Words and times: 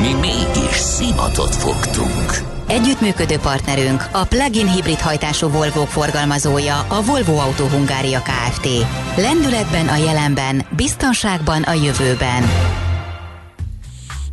Mi 0.00 0.12
mégis 0.20 0.76
szimatot 0.76 1.54
fogtunk. 1.54 2.32
Együttműködő 2.68 3.36
partnerünk 3.36 4.08
a 4.12 4.24
plug-in 4.24 4.72
hibrid 4.72 4.98
hajtású 4.98 5.48
volvo 5.48 5.84
forgalmazója 5.84 6.78
a 6.78 7.02
Volvo 7.02 7.36
Auto 7.36 7.64
Hungária 7.66 8.22
Kft. 8.22 8.68
Lendületben 9.16 9.88
a 9.88 9.96
jelenben, 9.96 10.66
biztonságban 10.76 11.62
a 11.62 11.72
jövőben. 11.72 12.42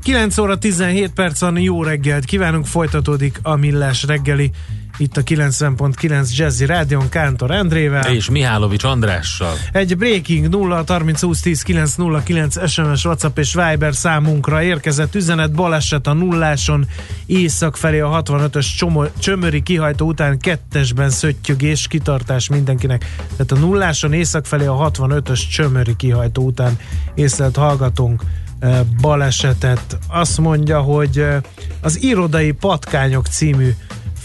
9 0.04 0.38
óra 0.38 0.58
17 0.58 1.12
percen 1.14 1.58
jó 1.58 1.84
reggelt 1.84 2.26
kívánunk, 2.26 2.66
folytatódik 2.66 3.40
a 3.42 3.56
Millás 3.56 4.04
reggeli 4.04 4.52
itt 4.98 5.18
a 5.18 5.24
90.9 5.24 6.36
Jazzy 6.36 6.66
Rádion 6.66 7.10
Kántor 7.10 7.52
Endrével. 7.52 8.14
És 8.14 8.30
Mihálovics 8.30 8.84
Andrással. 8.84 9.54
Egy 9.72 9.98
Breaking 9.98 10.50
0 10.50 10.84
30 10.88 11.22
20 11.22 11.40
10 11.40 11.62
909 11.62 12.70
SMS, 12.70 13.06
WhatsApp 13.06 13.38
és 13.38 13.54
Viber 13.54 13.96
számunkra 13.96 14.64
érkezett 14.64 15.16
üzenet 15.16 15.52
baleset 15.52 16.08
a 16.08 16.14
nulláson 16.14 16.86
észak 17.26 17.78
felé 17.78 18.00
a 18.00 18.24
65-ös 18.24 18.76
csomo- 18.78 19.12
csömöri 19.20 19.62
kihajtó 19.62 20.08
után 20.08 20.40
kettesben 20.40 21.10
szöttyögés, 21.10 21.88
kitartás 21.88 22.50
mindenkinek. 22.50 23.16
Tehát 23.32 23.52
a 23.52 23.56
nulláson 23.56 24.14
észak 24.14 24.46
felé 24.46 24.66
a 24.66 24.92
65-ös 24.92 25.50
csömöri 25.52 25.96
kihajtó 25.96 26.44
után 26.44 26.78
észlelt 27.16 27.56
hallgatónk 27.56 28.24
eh, 28.60 28.80
balesetet. 29.02 29.98
Azt 30.08 30.38
mondja, 30.38 30.82
hogy 30.82 31.20
eh, 31.20 31.42
az 31.82 32.04
Irodai 32.04 32.52
Patkányok 32.52 33.28
című 33.28 33.74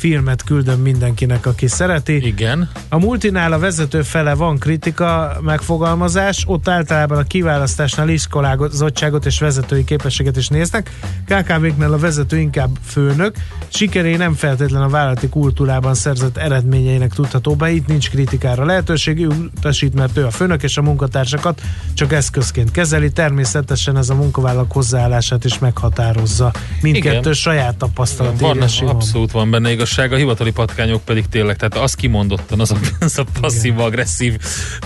filmet 0.00 0.44
küldöm 0.44 0.80
mindenkinek, 0.80 1.46
aki 1.46 1.66
szereti. 1.66 2.26
Igen. 2.26 2.70
A 2.88 2.98
multinál 2.98 3.52
a 3.52 3.58
vezető 3.58 4.02
fele 4.02 4.34
van 4.34 4.58
kritika 4.58 5.36
megfogalmazás, 5.40 6.44
ott 6.46 6.68
általában 6.68 7.18
a 7.18 7.22
kiválasztásnál 7.22 8.08
iskolázottságot 8.08 9.26
és 9.26 9.38
vezetői 9.38 9.84
képességet 9.84 10.36
is 10.36 10.48
néznek. 10.48 10.90
KKV-knál 11.26 11.92
a 11.92 11.98
vezető 11.98 12.38
inkább 12.38 12.70
főnök, 12.84 13.36
sikeré 13.68 14.16
nem 14.16 14.34
feltétlen 14.34 14.82
a 14.82 14.88
vállalati 14.88 15.28
kultúrában 15.28 15.94
szerzett 15.94 16.36
eredményeinek 16.36 17.12
tudható 17.12 17.54
be, 17.54 17.70
itt 17.70 17.86
nincs 17.86 18.10
kritikára 18.10 18.64
lehetőség, 18.64 19.18
ő 19.18 19.26
utasít, 19.26 19.94
mert 19.94 20.16
ő 20.16 20.26
a 20.26 20.30
főnök 20.30 20.62
és 20.62 20.76
a 20.76 20.82
munkatársakat 20.82 21.60
csak 21.94 22.12
eszközként 22.12 22.70
kezeli, 22.70 23.12
természetesen 23.12 23.96
ez 23.96 24.10
a 24.10 24.14
munkavállalók 24.14 24.72
hozzáállását 24.72 25.44
is 25.44 25.58
meghatározza. 25.58 26.52
Mindkettő 26.82 27.18
Igen. 27.18 27.32
saját 27.32 27.76
tapasztalat 27.76 28.40
Van, 28.40 28.62
abszolút 28.86 29.30
van 29.30 29.50
benne 29.50 29.70
igazság, 29.90 30.12
a 30.12 30.16
hivatali 30.16 30.50
patkányok 30.50 31.04
pedig 31.04 31.28
tényleg, 31.28 31.56
tehát 31.56 31.76
az 31.84 31.94
kimondottan 31.94 32.60
az 32.60 32.70
a, 32.70 32.76
az 33.00 33.18
a 33.18 33.24
passzív-agresszív 33.40 34.38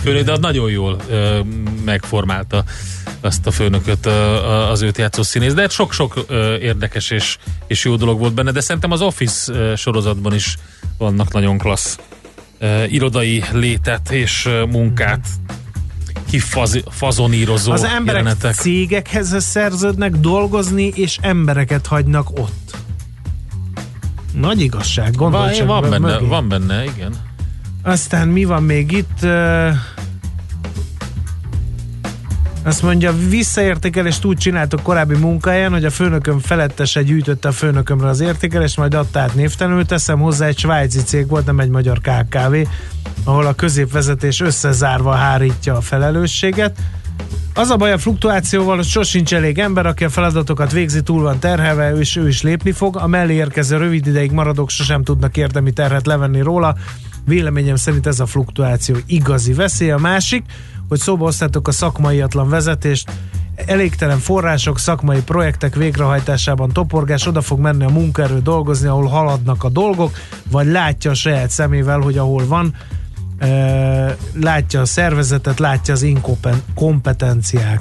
főnök, 0.03 0.25
de 0.25 0.33
az 0.33 0.39
nagyon 0.39 0.71
jól 0.71 0.97
ö, 1.09 1.41
megformálta 1.85 2.65
azt 3.21 3.47
a 3.47 3.51
főnököt 3.51 4.07
ö, 4.07 4.11
az 4.71 4.83
őt 4.83 4.99
játszó 4.99 5.23
színész, 5.23 5.53
de 5.53 5.61
hát 5.61 5.71
sok-sok 5.71 6.25
ö, 6.27 6.57
érdekes 6.57 7.11
és, 7.11 7.37
és 7.67 7.85
jó 7.85 7.97
dolog 7.97 8.19
volt 8.19 8.35
benne, 8.35 8.51
de 8.51 8.61
szerintem 8.61 8.91
az 8.91 9.01
Office 9.01 9.53
ö, 9.53 9.75
sorozatban 9.77 10.35
is 10.35 10.57
vannak 10.99 11.33
nagyon 11.33 11.59
klassz 11.59 11.99
ö, 12.59 12.85
irodai 12.85 13.45
létet 13.53 14.11
és 14.11 14.47
ö, 14.47 14.65
munkát 14.65 15.27
kifazonírozó 16.31 17.73
Az 17.73 17.85
emberek 17.85 18.23
jelenetek. 18.23 18.55
cégekhez 18.55 19.45
szerződnek 19.45 20.13
dolgozni, 20.13 20.93
és 20.95 21.19
embereket 21.21 21.87
hagynak 21.87 22.39
ott. 22.39 22.84
Nagy 24.35 24.61
igazság, 24.61 25.15
gondolj 25.15 25.45
Van, 25.45 25.53
csak 25.53 25.67
van, 25.67 25.83
be 25.83 25.89
benne, 25.89 26.13
mögé. 26.13 26.27
van 26.27 26.49
benne, 26.49 26.85
igen. 26.85 27.13
Aztán 27.83 28.29
mi 28.29 28.45
van 28.45 28.63
még 28.63 28.93
itt? 28.93 29.27
Azt 32.63 32.83
mondja, 32.83 33.13
visszaértékelést 33.29 34.25
úgy 34.25 34.37
csináltok 34.37 34.83
korábbi 34.83 35.17
munkáján, 35.17 35.73
hogy 35.73 35.85
a 35.85 35.91
főnököm 35.91 36.39
felettese 36.39 37.03
gyűjtötte 37.03 37.49
a 37.49 37.53
főnökömre 37.53 38.09
az 38.09 38.21
értékelést, 38.21 38.77
majd 38.77 38.95
adta 38.95 39.21
át 39.21 39.35
névtelenül. 39.35 39.85
Teszem 39.85 40.21
hozzá, 40.21 40.47
egy 40.47 40.59
svájci 40.59 41.03
cég 41.03 41.29
volt, 41.29 41.47
nem 41.47 41.61
egy 41.61 41.69
magyar 41.69 42.01
KKV, 42.01 42.55
ahol 43.25 43.47
a 43.47 43.55
középvezetés 43.55 44.41
összezárva 44.41 45.13
hárítja 45.15 45.77
a 45.77 45.81
felelősséget. 45.81 46.79
Az 47.57 47.71
a 47.71 47.77
baj 47.77 47.93
a 47.93 47.99
fluktuációval, 47.99 48.77
hogy 48.77 48.85
sosincs 48.85 49.35
elég 49.35 49.59
ember, 49.59 49.87
aki 49.87 50.05
a 50.05 50.09
feladatokat 50.09 50.73
végzi, 50.73 51.03
túl 51.03 51.23
van 51.23 51.39
terhelve, 51.39 51.97
és 51.97 52.17
ő 52.17 52.29
is 52.29 52.43
lépni 52.43 52.73
fog. 52.73 52.97
A 52.97 53.07
mellé 53.07 53.35
érkező 53.35 53.77
rövid 53.77 54.07
ideig 54.07 54.31
maradók 54.31 54.71
sosem 54.71 55.03
tudnak 55.03 55.37
érdemi 55.37 55.73
terhet 55.73 56.07
levenni 56.07 56.41
róla. 56.41 56.77
Véleményem 57.25 57.77
szerint 57.77 58.07
ez 58.07 58.21
a 58.21 58.27
fluktuáció 58.27 58.97
igazi 59.07 59.53
veszély. 59.53 59.91
A 59.91 59.99
másik, 59.99 60.45
hogy 60.89 60.99
szóba 60.99 61.25
hoztátok 61.25 61.69
a 61.69 61.73
szakmaiatlan 61.73 62.49
vezetést, 62.49 63.11
elégtelen 63.67 64.19
források, 64.19 64.79
szakmai 64.79 65.23
projektek 65.23 65.75
végrehajtásában 65.75 66.73
toporgás, 66.73 67.27
oda 67.27 67.41
fog 67.41 67.59
menni 67.59 67.85
a 67.85 67.89
munkaerő 67.91 68.41
dolgozni, 68.41 68.89
ahol 68.89 69.07
haladnak 69.07 69.65
a 69.65 69.69
dolgok, 69.69 70.17
vagy 70.51 70.67
látja 70.67 71.11
a 71.11 71.15
saját 71.15 71.51
szemével, 71.51 71.99
hogy 71.99 72.19
ahol 72.19 72.47
van, 72.47 72.75
látja 74.35 74.81
a 74.81 74.85
szervezetet, 74.85 75.59
látja 75.59 75.95
az 75.95 76.03
inkompetenciák. 76.03 77.81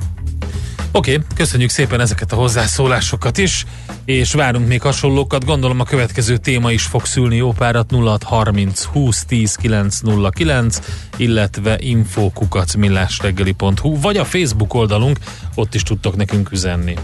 Oké, 0.96 1.14
okay, 1.14 1.26
köszönjük 1.36 1.70
szépen 1.70 2.00
ezeket 2.00 2.32
a 2.32 2.36
hozzászólásokat 2.36 3.38
is, 3.38 3.66
és 4.06 4.34
várunk 4.34 4.68
még 4.68 4.82
hasonlókat. 4.82 5.46
Gondolom 5.46 5.80
a 5.80 5.84
következő 5.84 6.38
téma 6.38 6.72
is 6.72 6.84
fog 6.84 7.06
szülni 7.06 7.36
jó 7.36 7.52
párat 7.52 7.92
0630 7.92 8.84
20 8.84 9.26
10 9.26 9.56
909, 9.56 10.80
illetve 11.18 11.78
infokukacmillásreggeli.hu, 11.80 14.02
vagy 14.02 14.18
a 14.18 14.26
Facebook 14.26 14.74
oldalunk, 14.74 15.18
ott 15.56 15.76
is 15.76 15.84
tudtok 15.84 16.16
nekünk 16.16 16.52
üzenni. 16.52 16.96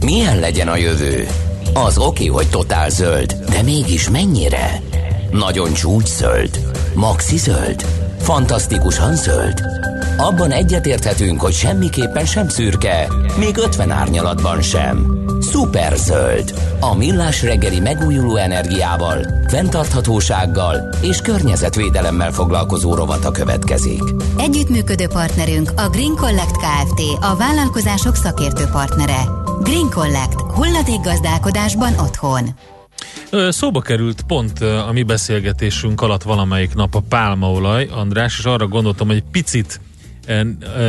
Milyen 0.00 0.38
legyen 0.38 0.68
a 0.68 0.76
jövő? 0.76 1.26
Az 1.72 1.98
oké, 1.98 2.26
hogy 2.26 2.48
totál 2.48 2.90
zöld, 2.90 3.36
de 3.48 3.62
mégis 3.62 4.08
mennyire? 4.08 4.80
Nagyon 5.30 5.72
csúcs 5.72 6.08
zöld? 6.08 6.60
Maxi 6.94 7.36
zöld? 7.36 7.84
Fantasztikusan 8.18 9.16
zöld? 9.16 9.62
Abban 10.16 10.50
egyetérthetünk, 10.50 11.40
hogy 11.40 11.52
semmiképpen 11.52 12.24
sem 12.24 12.48
szürke, 12.48 13.08
még 13.38 13.56
50 13.56 13.90
árnyalatban 13.90 14.62
sem. 14.62 15.24
Szuper 15.40 15.96
zöld. 15.96 16.54
A 16.80 16.94
millás 16.94 17.42
reggeli 17.42 17.80
megújuló 17.80 18.36
energiával, 18.36 19.26
fenntarthatósággal 19.46 20.88
és 21.02 21.20
környezetvédelemmel 21.20 22.32
foglalkozó 22.32 22.94
rovata 22.94 23.30
következik. 23.30 24.02
Együttműködő 24.38 25.06
partnerünk 25.06 25.70
a 25.76 25.88
Green 25.88 26.16
Collect 26.16 26.56
Kft. 26.56 27.00
A 27.20 27.36
vállalkozások 27.36 28.16
szakértő 28.16 28.64
partnere. 28.72 29.20
Green 29.62 29.90
Collect. 29.90 30.40
Hulladékgazdálkodásban 30.40 31.92
otthon. 31.98 32.48
Szóba 33.30 33.80
került 33.80 34.22
pont 34.22 34.60
a 34.60 34.90
mi 34.92 35.02
beszélgetésünk 35.02 36.00
alatt 36.00 36.22
valamelyik 36.22 36.74
nap 36.74 36.94
a 36.94 37.02
pálmaolaj, 37.08 37.88
András, 37.90 38.38
és 38.38 38.44
arra 38.44 38.66
gondoltam, 38.66 39.06
hogy 39.06 39.22
picit 39.30 39.80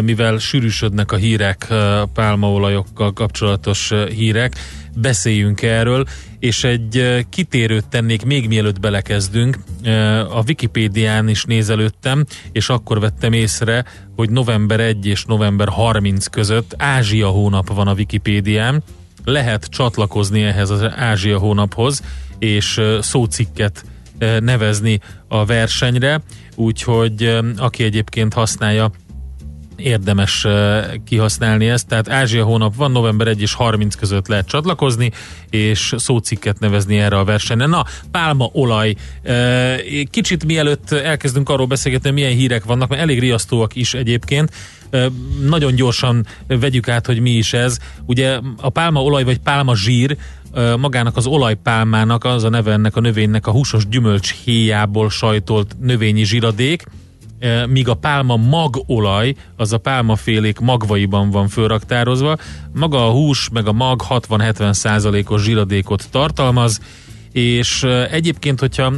mivel 0.03 0.37
sűrűsödnek 0.37 1.11
a 1.11 1.15
hírek, 1.15 1.73
pálmaolajokkal 2.13 3.13
kapcsolatos 3.13 3.93
hírek, 4.09 4.55
beszéljünk 4.95 5.61
erről, 5.61 6.05
és 6.39 6.63
egy 6.63 7.25
kitérőt 7.29 7.87
tennék 7.87 8.25
még 8.25 8.47
mielőtt 8.47 8.79
belekezdünk. 8.79 9.57
A 10.29 10.43
Wikipédián 10.47 11.27
is 11.27 11.43
nézelődtem, 11.43 12.25
és 12.51 12.69
akkor 12.69 12.99
vettem 12.99 13.33
észre, 13.33 13.85
hogy 14.15 14.29
november 14.29 14.79
1 14.79 15.05
és 15.05 15.25
november 15.25 15.67
30 15.67 16.25
között 16.25 16.75
Ázsia 16.77 17.27
hónap 17.27 17.73
van 17.73 17.87
a 17.87 17.93
Wikipédián, 17.93 18.83
lehet 19.25 19.65
csatlakozni 19.65 20.41
ehhez 20.41 20.69
az 20.69 20.83
Ázsia 20.95 21.37
hónaphoz, 21.37 22.01
és 22.39 22.81
szócikket 23.01 23.85
nevezni 24.39 24.99
a 25.27 25.45
versenyre, 25.45 26.21
úgyhogy 26.55 27.39
aki 27.57 27.83
egyébként 27.83 28.33
használja, 28.33 28.91
érdemes 29.75 30.47
kihasználni 31.05 31.67
ezt. 31.69 31.87
Tehát 31.87 32.09
Ázsia 32.09 32.43
hónap 32.43 32.75
van, 32.75 32.91
november 32.91 33.27
1 33.27 33.41
és 33.41 33.53
30 33.53 33.95
között 33.95 34.27
lehet 34.27 34.47
csatlakozni, 34.47 35.11
és 35.49 35.93
szócikket 35.97 36.59
nevezni 36.59 36.97
erre 36.99 37.17
a 37.17 37.23
versenyre. 37.23 37.65
Na, 37.65 37.85
pálmaolaj. 38.11 38.95
Kicsit 40.09 40.45
mielőtt 40.45 40.91
elkezdünk 40.91 41.49
arról 41.49 41.65
beszélgetni, 41.67 42.09
milyen 42.09 42.35
hírek 42.35 42.63
vannak, 42.63 42.89
mert 42.89 43.01
elég 43.01 43.19
riasztóak 43.19 43.75
is 43.75 43.93
egyébként. 43.93 44.51
Nagyon 45.41 45.75
gyorsan 45.75 46.25
vegyük 46.47 46.87
át, 46.87 47.05
hogy 47.05 47.19
mi 47.19 47.31
is 47.31 47.53
ez. 47.53 47.77
Ugye 48.05 48.39
a 48.61 48.69
pálmaolaj 48.69 49.23
vagy 49.23 49.39
pálma 49.39 49.75
zsír 49.75 50.17
magának 50.77 51.17
az 51.17 51.25
olajpálmának, 51.25 52.23
az 52.23 52.43
a 52.43 52.49
neve 52.49 52.71
ennek 52.71 52.95
a 52.95 52.99
növénynek 52.99 53.47
a 53.47 53.51
húsos 53.51 53.87
gyümölcs 53.87 54.33
héjából 54.43 55.09
sajtolt 55.09 55.75
növényi 55.79 56.23
zsiradék, 56.23 56.83
míg 57.67 57.87
a 57.87 57.93
pálma 57.93 58.35
magolaj, 58.35 59.35
az 59.55 59.73
a 59.73 59.77
pálmafélék 59.77 60.59
magvaiban 60.59 61.29
van 61.29 61.47
fölraktározva, 61.47 62.37
maga 62.73 63.07
a 63.07 63.11
hús 63.11 63.49
meg 63.49 63.67
a 63.67 63.71
mag 63.71 64.01
60-70 64.09 64.73
százalékos 64.73 65.43
zsiradékot 65.43 66.07
tartalmaz, 66.11 66.81
és 67.31 67.83
egyébként, 68.11 68.59
hogyha 68.59 68.93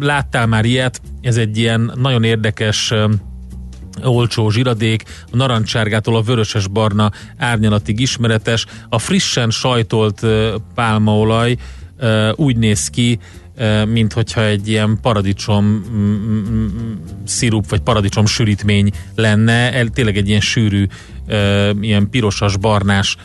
láttál 0.00 0.46
már 0.46 0.64
ilyet, 0.64 1.00
ez 1.20 1.36
egy 1.36 1.58
ilyen 1.58 1.92
nagyon 1.94 2.24
érdekes 2.24 2.94
olcsó 4.02 4.50
zsiradék, 4.50 5.02
a 5.32 5.36
narancsárgától 5.36 6.16
a 6.16 6.22
vöröses 6.22 6.68
barna 6.68 7.10
árnyalatig 7.36 8.00
ismeretes, 8.00 8.66
a 8.88 8.98
frissen 8.98 9.50
sajtolt 9.50 10.26
pálmaolaj 10.74 11.56
úgy 12.34 12.56
néz 12.56 12.88
ki, 12.88 13.18
mint 13.86 14.12
hogyha 14.12 14.44
egy 14.44 14.68
ilyen 14.68 14.98
paradicsom 15.02 15.64
mm, 15.64 15.98
mm, 15.98 16.42
mm, 16.50 16.92
szirup, 17.24 17.68
vagy 17.68 17.80
paradicsom 17.80 18.26
sűrítmény 18.26 18.90
lenne, 19.14 19.84
tényleg 19.84 20.16
egy 20.16 20.28
ilyen 20.28 20.40
sűrű, 20.40 20.86
ilyen 21.80 22.10
pirosas, 22.10 22.56
barnás 22.56 23.16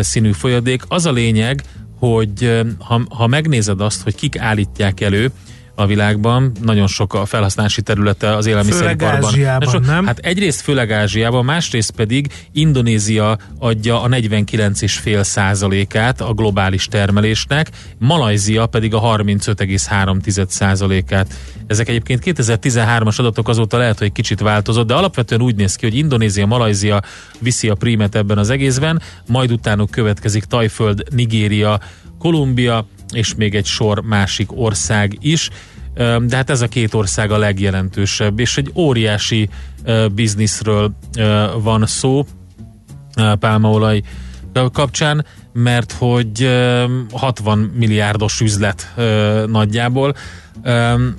színű 0.00 0.32
folyadék. 0.32 0.82
Az 0.88 1.06
a 1.06 1.12
lényeg, 1.12 1.62
hogy 1.98 2.62
ha, 2.78 3.02
ha 3.08 3.26
megnézed 3.26 3.80
azt, 3.80 4.02
hogy 4.02 4.14
kik 4.14 4.38
állítják 4.38 5.00
elő, 5.00 5.30
a 5.74 5.86
világban, 5.86 6.52
nagyon 6.62 6.86
sok 6.86 7.14
a 7.14 7.24
felhasználási 7.24 7.82
területe 7.82 8.36
az 8.36 8.46
élelmiszeriparban. 8.46 9.30
Főleg 9.30 9.46
Ázsiában, 9.48 9.82
nem? 9.86 10.06
Hát 10.06 10.18
egyrészt 10.18 10.60
főleg 10.60 10.92
Ázsiában, 10.92 11.44
másrészt 11.44 11.90
pedig 11.90 12.32
Indonézia 12.52 13.38
adja 13.58 14.02
a 14.02 14.08
49,5 14.08 15.22
százalékát 15.22 16.20
a 16.20 16.32
globális 16.32 16.86
termelésnek, 16.86 17.70
Malajzia 17.98 18.66
pedig 18.66 18.94
a 18.94 19.00
35,3 19.00 20.46
százalékát. 20.48 21.34
Ezek 21.66 21.88
egyébként 21.88 22.22
2013-as 22.24 23.18
adatok 23.18 23.48
azóta 23.48 23.76
lehet, 23.76 23.98
hogy 23.98 24.12
kicsit 24.12 24.40
változott, 24.40 24.86
de 24.86 24.94
alapvetően 24.94 25.42
úgy 25.42 25.54
néz 25.56 25.76
ki, 25.76 25.86
hogy 25.86 25.96
Indonézia, 25.96 26.46
Malajzia 26.46 27.02
viszi 27.38 27.68
a 27.68 27.74
prímet 27.74 28.14
ebben 28.14 28.38
az 28.38 28.50
egészben, 28.50 29.02
majd 29.26 29.52
utánuk 29.52 29.90
következik 29.90 30.44
Tajföld, 30.44 31.02
Nigéria, 31.10 31.80
Kolumbia, 32.24 32.86
és 33.12 33.34
még 33.34 33.54
egy 33.54 33.66
sor 33.66 34.02
másik 34.02 34.60
ország 34.60 35.16
is. 35.20 35.50
De 35.94 36.36
hát 36.36 36.50
ez 36.50 36.60
a 36.60 36.68
két 36.68 36.94
ország 36.94 37.30
a 37.30 37.38
legjelentősebb, 37.38 38.38
és 38.38 38.56
egy 38.56 38.70
óriási 38.74 39.48
bizniszről 40.14 40.94
van 41.62 41.86
szó 41.86 42.26
pálmaolaj 43.38 44.02
kapcsán, 44.72 45.26
mert 45.54 45.92
hogy 45.92 46.50
60 47.12 47.58
milliárdos 47.58 48.40
üzlet 48.40 48.94
nagyjából. 49.46 50.14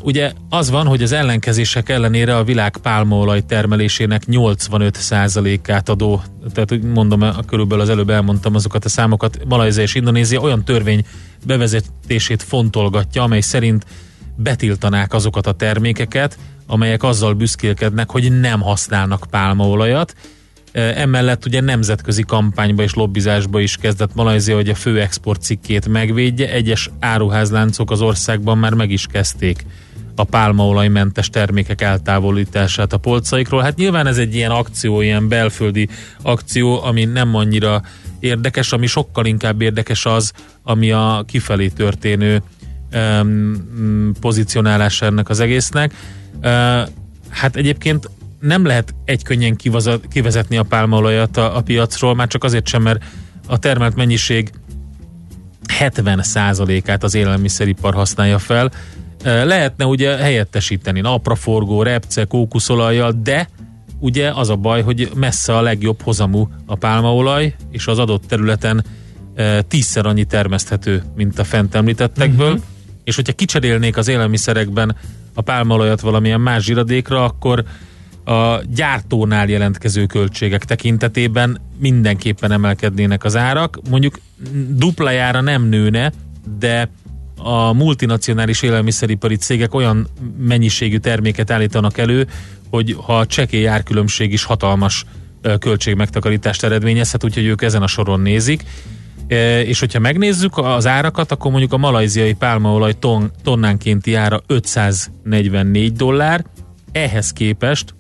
Ugye 0.04 0.32
az 0.50 0.70
van, 0.70 0.88
hogy 0.88 1.04
az 1.04 1.12
ellenkezések 1.12 1.90
ellenére 1.90 2.36
a 2.38 2.44
világ 2.44 2.78
pálmaolaj 2.78 3.42
termelésének 3.42 4.24
85%-át 4.28 5.90
adó, 5.90 6.22
tehát 6.54 6.84
mondom, 6.84 7.24
körülbelül 7.48 7.84
az 7.84 7.90
előbb 7.90 8.10
elmondtam 8.10 8.56
azokat 8.56 8.86
a 8.86 8.90
számokat, 8.90 9.40
Malajzia 9.48 9.84
és 9.84 9.96
Indonézia 9.96 10.40
olyan 10.40 10.64
törvény 10.64 11.06
bevezetését 11.46 12.44
fontolgatja, 12.44 13.24
amely 13.24 13.42
szerint 13.42 13.86
betiltanák 14.36 15.14
azokat 15.14 15.48
a 15.48 15.52
termékeket, 15.52 16.38
amelyek 16.68 17.04
azzal 17.04 17.34
büszkélkednek, 17.34 18.12
hogy 18.12 18.40
nem 18.40 18.62
használnak 18.62 19.26
pálmaolajat. 19.30 20.16
Emellett 20.76 21.46
ugye 21.46 21.62
nemzetközi 21.62 22.24
kampányba 22.24 22.84
és 22.84 22.94
lobbizásba 22.94 23.60
is 23.60 23.78
kezdett 23.78 24.16
Malajzia, 24.16 24.56
hogy 24.56 24.70
a 24.70 24.76
fő 24.76 25.02
export 25.02 25.42
cikkét 25.42 25.88
megvédje. 25.88 26.52
Egyes 26.52 26.90
áruházláncok 27.00 27.92
az 27.92 28.02
országban 28.02 28.58
már 28.58 28.74
meg 28.74 28.92
is 28.92 29.06
kezdték 29.12 29.66
a 30.16 30.24
pálmaolajmentes 30.24 31.30
termékek 31.30 31.82
eltávolítását 31.82 32.94
a 32.94 32.98
polcaikról. 32.98 33.62
Hát 33.62 33.76
nyilván 33.76 34.08
ez 34.08 34.18
egy 34.18 34.36
ilyen 34.36 34.52
akció, 34.52 35.02
ilyen 35.02 35.28
belföldi 35.28 35.90
akció, 36.22 36.84
ami 36.84 37.06
nem 37.06 37.36
annyira 37.36 37.82
érdekes, 38.20 38.72
ami 38.72 38.88
sokkal 38.88 39.26
inkább 39.26 39.62
érdekes 39.62 40.06
az, 40.06 40.32
ami 40.64 40.92
a 40.92 41.24
kifelé 41.28 41.68
történő 41.68 42.42
um, 42.94 44.12
pozícionálás 44.20 45.02
ennek 45.02 45.30
az 45.30 45.40
egésznek. 45.40 45.94
Uh, 46.36 46.42
hát 47.30 47.56
egyébként 47.56 48.10
nem 48.46 48.66
lehet 48.66 48.96
egykönnyen 49.06 49.56
kivezetni 50.10 50.58
a 50.58 50.64
pálmaolajat 50.64 51.38
a, 51.38 51.58
a 51.58 51.62
piacról, 51.62 52.16
már 52.16 52.28
csak 52.28 52.44
azért 52.44 52.68
sem, 52.68 52.82
mert 52.82 53.04
a 53.48 53.60
termelt 53.60 53.96
mennyiség 53.96 54.52
70%-át 55.80 57.04
az 57.04 57.16
élelmiszeripar 57.16 57.94
használja 57.94 58.40
fel. 58.40 58.72
Lehetne 59.24 59.86
ugye 59.86 60.18
helyettesíteni 60.18 61.02
napraforgó, 61.02 61.84
repce, 61.84 62.26
kókuszolajjal, 62.26 63.14
de 63.24 63.50
ugye 64.00 64.32
az 64.32 64.50
a 64.50 64.56
baj, 64.56 64.82
hogy 64.82 65.10
messze 65.16 65.56
a 65.56 65.62
legjobb 65.62 66.02
hozamú 66.02 66.50
a 66.66 66.76
pálmaolaj, 66.76 67.56
és 67.72 67.88
az 67.88 68.00
adott 68.00 68.24
területen 68.28 68.86
tízszer 69.68 70.06
annyi 70.06 70.26
termeszthető, 70.26 71.04
mint 71.16 71.40
a 71.40 71.44
fent 71.44 71.76
említettekből, 71.76 72.52
uh-huh. 72.52 72.64
és 73.04 73.16
hogyha 73.16 73.34
kicserélnék 73.34 73.98
az 73.98 74.08
élelmiszerekben 74.08 74.96
a 75.34 75.42
pálmaolajat 75.42 76.02
valamilyen 76.02 76.42
más 76.42 76.64
zsiradékra, 76.64 77.24
akkor 77.24 77.64
a 78.26 78.62
gyártónál 78.76 79.48
jelentkező 79.48 80.06
költségek 80.06 80.66
tekintetében 80.66 81.62
mindenképpen 81.80 82.52
emelkednének 82.52 83.24
az 83.24 83.36
árak. 83.36 83.80
Mondjuk 83.90 84.20
duplájára 84.70 85.42
nem 85.42 85.64
nőne, 85.64 86.12
de 86.60 86.90
a 87.38 87.74
multinacionális 87.74 88.62
élelmiszeripari 88.62 89.36
cégek 89.36 89.74
olyan 89.74 90.08
mennyiségű 90.38 90.98
terméket 90.98 91.52
állítanak 91.52 91.98
elő, 91.98 92.28
hogy 92.70 92.96
ha 93.02 93.18
a 93.18 93.26
csekély 93.26 93.68
árkülönbség 93.68 94.32
is 94.32 94.44
hatalmas 94.44 95.06
költségmegtakarítást 95.60 96.64
eredményezhet, 96.64 97.24
úgyhogy 97.24 97.46
ők 97.46 97.62
ezen 97.62 97.82
a 97.82 97.88
soron 97.88 98.20
nézik. 98.20 98.64
És 99.66 99.80
hogyha 99.80 100.00
megnézzük 100.00 100.58
az 100.58 100.88
árakat, 100.88 101.32
akkor 101.32 101.52
mondjuk 101.52 101.74
a 101.74 101.78
malajziai 101.78 102.34
pálmaolaj 102.34 102.94
ton, 103.00 103.32
tonnánkénti 103.44 104.14
ára 104.14 104.42
544 104.48 105.94
dollár, 105.94 106.46
ehhez 106.92 107.32
képest 107.32 107.94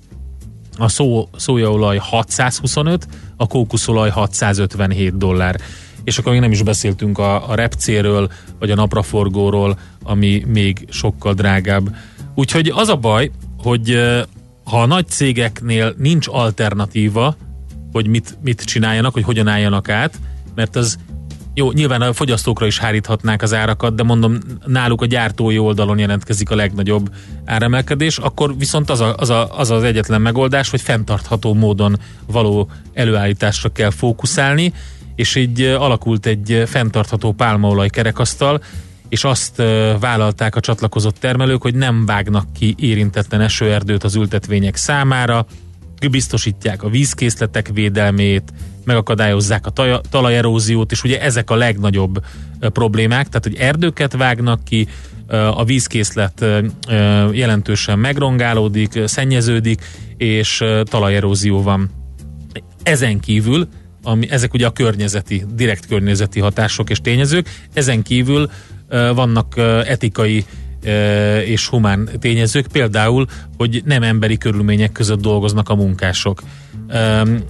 a 0.77 0.87
szó, 0.87 1.29
szójaolaj 1.35 1.97
625, 1.97 3.07
a 3.37 3.47
kókuszolaj 3.47 4.09
657 4.09 5.17
dollár. 5.17 5.59
És 6.03 6.17
akkor 6.17 6.31
még 6.31 6.41
nem 6.41 6.51
is 6.51 6.63
beszéltünk 6.63 7.17
a, 7.17 7.49
a 7.49 7.55
repcéről, 7.55 8.31
vagy 8.59 8.71
a 8.71 8.75
napraforgóról, 8.75 9.79
ami 10.03 10.43
még 10.47 10.87
sokkal 10.89 11.33
drágább. 11.33 11.95
Úgyhogy 12.35 12.71
az 12.75 12.89
a 12.89 12.95
baj, 12.95 13.31
hogy 13.57 13.99
ha 14.63 14.81
a 14.81 14.85
nagy 14.85 15.07
cégeknél 15.07 15.93
nincs 15.97 16.27
alternatíva, 16.29 17.35
hogy 17.91 18.07
mit, 18.07 18.37
mit 18.43 18.63
csináljanak, 18.63 19.13
hogy 19.13 19.23
hogyan 19.23 19.47
álljanak 19.47 19.89
át, 19.89 20.19
mert 20.55 20.75
az 20.75 20.97
jó, 21.57 21.71
nyilván 21.71 22.01
a 22.01 22.13
fogyasztókra 22.13 22.65
is 22.65 22.79
háríthatnák 22.79 23.41
az 23.41 23.53
árakat, 23.53 23.95
de 23.95 24.03
mondom, 24.03 24.37
náluk 24.65 25.01
a 25.01 25.05
gyártói 25.05 25.57
oldalon 25.57 25.99
jelentkezik 25.99 26.49
a 26.49 26.55
legnagyobb 26.55 27.09
áremelkedés, 27.45 28.17
akkor 28.17 28.57
viszont 28.57 28.89
az, 28.89 28.99
a, 28.99 29.15
az, 29.17 29.29
a, 29.29 29.59
az 29.59 29.71
az 29.71 29.83
egyetlen 29.83 30.21
megoldás, 30.21 30.69
hogy 30.69 30.81
fenntartható 30.81 31.53
módon 31.53 31.99
való 32.25 32.69
előállításra 32.93 33.69
kell 33.69 33.89
fókuszálni, 33.89 34.73
és 35.15 35.35
így 35.35 35.61
alakult 35.61 36.25
egy 36.25 36.63
fenntartható 36.65 37.31
pálmaolaj 37.31 37.89
kerekasztal, 37.89 38.61
és 39.09 39.23
azt 39.23 39.57
vállalták 39.99 40.55
a 40.55 40.59
csatlakozott 40.59 41.19
termelők, 41.19 41.61
hogy 41.61 41.75
nem 41.75 42.05
vágnak 42.05 42.45
ki 42.53 42.75
érintetlen 42.77 43.41
esőerdőt 43.41 44.03
az 44.03 44.15
ültetvények 44.15 44.75
számára, 44.75 45.45
biztosítják 46.07 46.83
a 46.83 46.89
vízkészletek 46.89 47.69
védelmét, 47.73 48.53
megakadályozzák 48.85 49.65
a 49.65 50.01
talajeróziót, 50.09 50.91
és 50.91 51.03
ugye 51.03 51.21
ezek 51.21 51.49
a 51.49 51.55
legnagyobb 51.55 52.25
problémák, 52.59 53.27
tehát 53.27 53.43
hogy 53.43 53.55
erdőket 53.55 54.13
vágnak 54.13 54.63
ki, 54.63 54.87
a 55.27 55.63
vízkészlet 55.63 56.45
jelentősen 57.31 57.99
megrongálódik, 57.99 58.99
szennyeződik, 59.05 59.81
és 60.17 60.63
talajerózió 60.83 61.61
van. 61.61 61.89
Ezen 62.83 63.19
kívül, 63.19 63.67
ami, 64.03 64.29
ezek 64.29 64.53
ugye 64.53 64.65
a 64.65 64.71
környezeti, 64.71 65.45
direkt 65.53 65.85
környezeti 65.85 66.39
hatások 66.39 66.89
és 66.89 67.01
tényezők, 67.01 67.49
ezen 67.73 68.03
kívül 68.03 68.49
vannak 68.89 69.57
etikai 69.85 70.45
és 71.45 71.67
humán 71.67 72.09
tényezők, 72.19 72.67
például, 72.67 73.25
hogy 73.57 73.81
nem 73.85 74.03
emberi 74.03 74.37
körülmények 74.37 74.91
között 74.91 75.21
dolgoznak 75.21 75.69
a 75.69 75.75
munkások. 75.75 76.41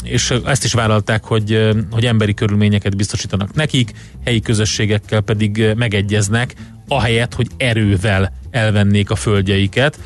És 0.03 0.33
ezt 0.45 0.63
is 0.63 0.73
vállalták, 0.73 1.23
hogy, 1.23 1.69
hogy 1.91 2.05
emberi 2.05 2.33
körülményeket 2.33 2.95
biztosítanak 2.95 3.53
nekik, 3.53 3.91
helyi 4.25 4.39
közösségekkel 4.39 5.21
pedig 5.21 5.65
megegyeznek, 5.75 6.53
ahelyett, 6.87 7.33
hogy 7.33 7.47
erővel 7.57 8.33
elvennék 8.51 9.09
a 9.09 9.15
földjeiket, 9.15 9.99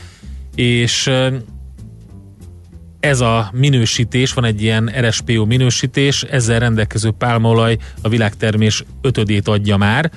és 0.55 1.12
ez 3.00 3.19
a 3.19 3.50
minősítés, 3.53 4.33
van 4.33 4.45
egy 4.45 4.62
ilyen 4.62 4.91
RSPO 5.00 5.45
minősítés, 5.45 6.24
ezzel 6.24 6.59
rendelkező 6.59 7.12
pálmaolaj 7.12 7.77
a 8.01 8.09
világtermés 8.09 8.83
ötödét 9.01 9.48
adja 9.48 9.77
már, 9.77 10.12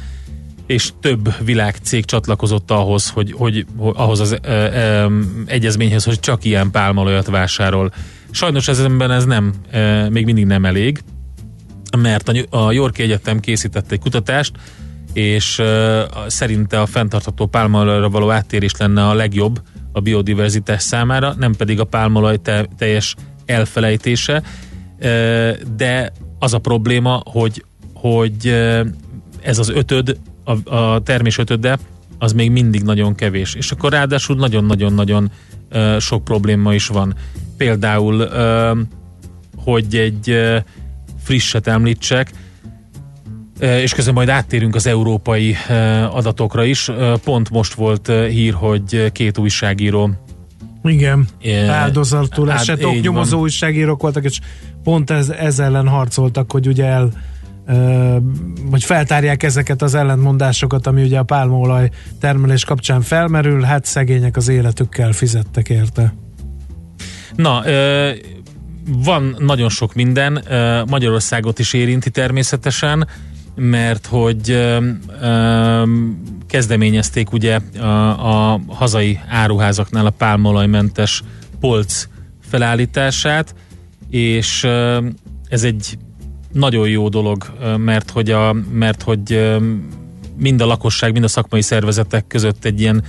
és 0.67 0.93
több 1.01 1.35
világcég 1.45 2.05
csatlakozott 2.05 2.71
ahhoz, 2.71 3.11
hogy, 3.11 3.33
hogy, 3.33 3.67
hogy 3.77 3.93
ahhoz 3.97 4.21
az 4.21 4.39
e, 4.43 4.51
e, 4.51 5.09
egyezményhez, 5.47 6.05
hogy 6.05 6.21
csak 6.21 6.45
ilyen 6.45 6.71
pálmaolajat 6.71 7.27
vásárol. 7.27 7.93
Sajnos 8.31 8.69
ezenben 8.69 9.11
ez 9.11 9.25
nem, 9.25 9.53
e, 9.71 10.09
még 10.11 10.25
mindig 10.25 10.47
nem 10.47 10.65
elég, 10.65 11.03
mert 11.99 12.29
a, 12.29 12.59
a 12.59 12.73
Yorki 12.73 13.03
Egyetem 13.03 13.41
készített 13.41 13.93
egy 13.93 13.99
kutatást, 14.01 14.53
és 15.13 15.59
e, 15.59 16.07
szerinte 16.27 16.81
a 16.81 16.87
fenntartható 16.87 17.47
pálmaolajra 17.47 18.09
való 18.09 18.31
áttérés 18.31 18.77
lenne 18.77 19.09
a 19.09 19.15
legjobb 19.15 19.63
a 19.93 20.01
biodiverzitás 20.01 20.83
számára, 20.83 21.35
nem 21.39 21.55
pedig 21.55 21.81
a 21.81 21.85
pálmaolaj 21.85 22.37
te, 22.37 22.67
teljes 22.79 23.15
elfelejtése, 23.47 24.43
e, 24.99 25.09
de 25.77 26.13
az 26.39 26.55
a 26.55 26.59
probléma, 26.59 27.23
hogy, 27.25 27.65
hogy 27.95 28.47
ez 29.43 29.59
az 29.59 29.69
ötöd 29.69 30.19
a, 30.45 30.75
a 30.75 31.01
termés 31.01 31.39
ötöde 31.39 31.79
az 32.19 32.33
még 32.33 32.51
mindig 32.51 32.83
nagyon 32.83 33.15
kevés. 33.15 33.55
És 33.55 33.71
akkor 33.71 33.93
ráadásul 33.93 34.37
nagyon-nagyon-nagyon 34.37 35.31
uh, 35.73 35.99
sok 35.99 36.25
probléma 36.25 36.75
is 36.75 36.87
van. 36.87 37.15
Például, 37.57 38.15
uh, 38.15 38.79
hogy 39.57 39.97
egy 39.97 40.31
uh, 40.31 40.57
frisset 41.23 41.67
említsek, 41.67 42.31
és 43.61 43.95
közben 43.95 44.15
majd 44.15 44.29
áttérünk 44.29 44.75
az 44.75 44.87
európai 44.87 45.57
adatokra 46.11 46.65
is. 46.65 46.91
Pont 47.25 47.51
most 47.51 47.75
volt 47.75 48.07
hír, 48.07 48.53
hogy 48.53 49.13
két 49.13 49.39
újságíró 49.39 50.11
igen, 50.85 51.29
áldozatul 51.69 52.53
esettek, 52.53 53.01
nyomozó 53.01 53.41
újságírók 53.41 54.03
voltak, 54.03 54.25
és 54.25 54.41
pont 54.83 55.11
ez, 55.11 55.29
ez 55.29 55.59
ellen 55.59 55.89
harcoltak, 55.89 56.53
hogy 56.53 56.67
ugye 56.67 56.85
el 56.85 57.11
hogy 58.71 58.85
feltárják 58.85 59.43
ezeket 59.43 59.83
az 59.83 59.95
ellentmondásokat, 59.95 60.87
ami 60.87 61.03
ugye 61.03 61.19
a 61.19 61.23
pálmaolaj 61.23 61.91
termelés 62.21 62.65
kapcsán 62.65 63.01
felmerül, 63.01 63.63
hát 63.63 63.85
szegények 63.85 64.37
az 64.37 64.49
életükkel 64.49 65.13
fizettek 65.13 65.69
érte. 65.69 66.15
Na, 67.37 67.63
van 68.85 69.37
nagyon 69.39 69.69
sok 69.69 69.95
minden, 69.95 70.45
Magyarországot 70.89 71.59
is 71.59 71.73
érinti 71.73 72.11
természetesen, 72.11 73.09
mert 73.55 74.07
hogy 74.07 74.73
kezdeményezték 76.47 77.33
ugye 77.33 77.59
a, 77.79 78.53
a 78.53 78.61
hazai 78.67 79.21
áruházaknál 79.29 80.07
a 80.07 80.11
pálmaolajmentes 80.11 81.23
polc 81.61 82.09
felállítását, 82.49 83.55
és 84.11 84.65
ez 85.49 85.65
egy 85.65 85.99
nagyon 86.53 86.89
jó 86.89 87.09
dolog, 87.09 87.53
mert 87.77 88.11
hogy, 88.11 88.31
a, 88.31 88.57
mert 88.73 89.03
hogy 89.03 89.57
mind 90.37 90.61
a 90.61 90.67
lakosság, 90.67 91.13
mind 91.13 91.25
a 91.25 91.29
szakmai 91.29 91.63
szervezetek 91.63 92.27
között 92.27 92.65
egy 92.65 92.81
ilyen 92.81 93.05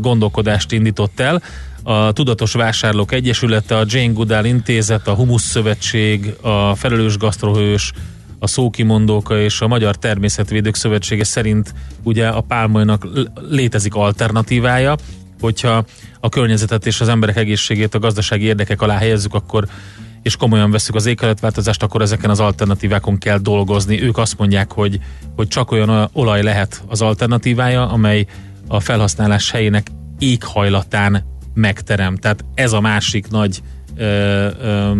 gondolkodást 0.00 0.72
indított 0.72 1.20
el. 1.20 1.42
A 1.82 2.12
Tudatos 2.12 2.52
Vásárlók 2.52 3.12
Egyesülete, 3.12 3.76
a 3.76 3.84
Jane 3.86 4.12
Goodall 4.12 4.44
Intézet, 4.44 5.08
a 5.08 5.14
Humus 5.14 5.42
Szövetség, 5.42 6.34
a 6.40 6.74
Felelős 6.74 7.16
Gasztrohős, 7.16 7.92
a 8.38 8.46
Szókimondóka 8.46 9.40
és 9.40 9.60
a 9.60 9.68
Magyar 9.68 9.96
Természetvédők 9.96 10.74
Szövetsége 10.74 11.24
szerint 11.24 11.74
ugye 12.02 12.28
a 12.28 12.40
pálmajnak 12.40 13.06
létezik 13.48 13.94
alternatívája, 13.94 14.96
hogyha 15.40 15.84
a 16.20 16.28
környezetet 16.28 16.86
és 16.86 17.00
az 17.00 17.08
emberek 17.08 17.36
egészségét 17.36 17.94
a 17.94 17.98
gazdasági 17.98 18.44
érdekek 18.44 18.82
alá 18.82 18.96
helyezzük, 18.96 19.34
akkor 19.34 19.66
és 20.22 20.36
komolyan 20.36 20.70
veszük 20.70 20.94
az 20.94 21.06
éghajlatváltozást, 21.06 21.82
akkor 21.82 22.02
ezeken 22.02 22.30
az 22.30 22.40
alternatívákon 22.40 23.18
kell 23.18 23.38
dolgozni. 23.38 24.02
Ők 24.02 24.18
azt 24.18 24.38
mondják, 24.38 24.72
hogy, 24.72 24.98
hogy 25.36 25.48
csak 25.48 25.70
olyan 25.70 26.10
olaj 26.12 26.42
lehet 26.42 26.82
az 26.86 27.00
alternatívája, 27.00 27.88
amely 27.88 28.26
a 28.68 28.80
felhasználás 28.80 29.50
helyének 29.50 29.86
éghajlatán 30.18 31.24
megterem. 31.54 32.16
Tehát 32.16 32.44
ez 32.54 32.72
a 32.72 32.80
másik 32.80 33.28
nagy 33.28 33.62
ö, 33.96 34.04
ö, 34.60 34.92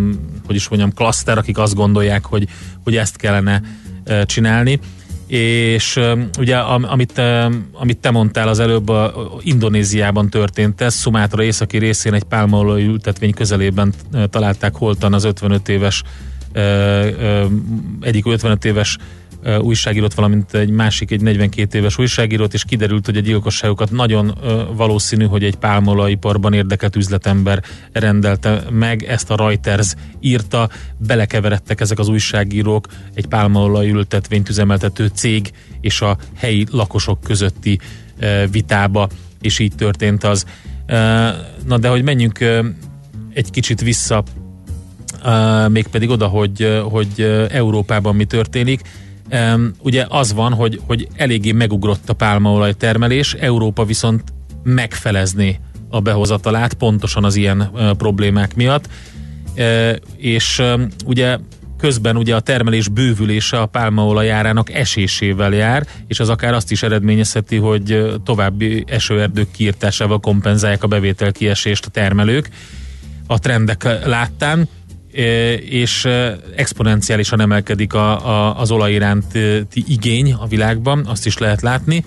hogy 0.45 0.55
is 0.55 0.67
mondjam, 0.67 0.93
klaszter, 0.93 1.37
akik 1.37 1.57
azt 1.57 1.75
gondolják, 1.75 2.25
hogy, 2.25 2.47
hogy 2.83 2.95
ezt 2.95 3.15
kellene 3.15 3.61
ö, 4.03 4.25
csinálni 4.25 4.79
és 5.31 5.99
ugye 6.39 6.57
amit, 6.57 7.21
amit 7.73 7.97
te 7.97 8.11
mondtál 8.11 8.47
az 8.47 8.59
előbb, 8.59 8.89
a 8.89 9.39
Indonéziában 9.41 10.29
történt 10.29 10.81
ez, 10.81 10.93
Szumátra 10.93 11.43
északi 11.43 11.77
részén 11.77 12.13
egy 12.13 12.23
pálmaolaj 12.23 12.83
ültetvény 12.83 13.33
közelében 13.33 13.93
találták 14.29 14.75
holtan 14.75 15.13
az 15.13 15.23
55 15.23 15.69
éves 15.69 16.03
egyik 18.01 18.25
55 18.25 18.65
éves 18.65 18.97
újságírót, 19.61 20.13
valamint 20.13 20.53
egy 20.53 20.69
másik, 20.69 21.11
egy 21.11 21.21
42 21.21 21.77
éves 21.77 21.97
újságírót, 21.97 22.53
és 22.53 22.63
kiderült, 22.63 23.05
hogy 23.05 23.17
a 23.17 23.21
gyilkosságokat 23.21 23.91
nagyon 23.91 24.37
valószínű, 24.75 25.25
hogy 25.25 25.43
egy 25.43 25.55
pálmolaiparban 25.55 26.53
érdekelt 26.53 26.95
üzletember 26.95 27.63
rendelte 27.91 28.63
meg, 28.69 29.03
ezt 29.03 29.29
a 29.29 29.35
Reuters 29.35 29.93
írta, 30.19 30.69
belekeveredtek 30.97 31.81
ezek 31.81 31.99
az 31.99 32.07
újságírók 32.07 32.87
egy 33.13 33.27
pálmaolaj 33.27 33.89
ültetvényt 33.89 34.49
üzemeltető 34.49 35.07
cég 35.13 35.51
és 35.81 36.01
a 36.01 36.17
helyi 36.35 36.65
lakosok 36.71 37.21
közötti 37.21 37.79
vitába, 38.51 39.09
és 39.41 39.59
így 39.59 39.75
történt 39.75 40.23
az. 40.23 40.45
Na 41.65 41.77
de 41.79 41.87
hogy 41.87 42.03
menjünk 42.03 42.39
egy 43.33 43.51
kicsit 43.51 43.81
vissza 43.81 44.23
mégpedig 45.67 46.09
oda, 46.09 46.27
hogy, 46.27 46.81
hogy 46.89 47.21
Európában 47.51 48.15
mi 48.15 48.25
történik. 48.25 48.81
Um, 49.31 49.71
ugye 49.81 50.05
az 50.09 50.33
van, 50.33 50.53
hogy, 50.53 50.81
hogy 50.87 51.07
eléggé 51.15 51.51
megugrott 51.51 52.09
a 52.09 52.13
pálmaolaj 52.13 52.73
termelés, 52.73 53.33
Európa 53.33 53.85
viszont 53.85 54.23
megfelezni 54.63 55.59
a 55.89 55.99
behozatalát 55.99 56.73
pontosan 56.73 57.23
az 57.23 57.35
ilyen 57.35 57.61
uh, 57.73 57.91
problémák 57.91 58.55
miatt, 58.55 58.89
uh, 59.57 59.95
és 60.17 60.59
um, 60.59 60.87
ugye 61.05 61.37
közben 61.81 62.17
ugye 62.17 62.35
a 62.35 62.39
termelés 62.39 62.87
bővülése 62.87 63.59
a 63.59 63.65
pálmaolajárának 63.65 64.73
esésével 64.73 65.53
jár, 65.53 65.87
és 66.07 66.19
az 66.19 66.29
akár 66.29 66.53
azt 66.53 66.71
is 66.71 66.83
eredményezheti, 66.83 67.57
hogy 67.57 68.13
további 68.23 68.83
esőerdők 68.87 69.51
kiirtásával 69.51 70.19
kompenzálják 70.19 70.83
a 70.83 70.87
bevétel 70.87 71.31
kiesést 71.31 71.85
a 71.85 71.89
termelők. 71.89 72.49
A 73.27 73.39
trendek 73.39 74.05
láttán 74.05 74.67
és 75.69 76.07
exponenciálisan 76.55 77.41
emelkedik 77.41 77.93
a, 77.93 78.27
a, 78.27 78.59
az 78.59 78.71
olaj 78.71 78.93
iránti 78.93 79.65
igény 79.73 80.33
a 80.33 80.47
világban, 80.47 81.05
azt 81.05 81.25
is 81.25 81.37
lehet 81.37 81.61
látni. 81.61 82.03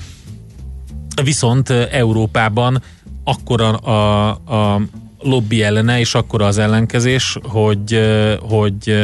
Viszont 1.22 1.70
Európában 1.70 2.82
akkora 3.24 3.76
a, 3.76 4.28
a 4.74 4.80
lobby 5.18 5.62
ellene, 5.62 5.98
és 5.98 6.14
akkora 6.14 6.46
az 6.46 6.58
ellenkezés, 6.58 7.38
hogy, 7.42 8.00
hogy 8.40 8.96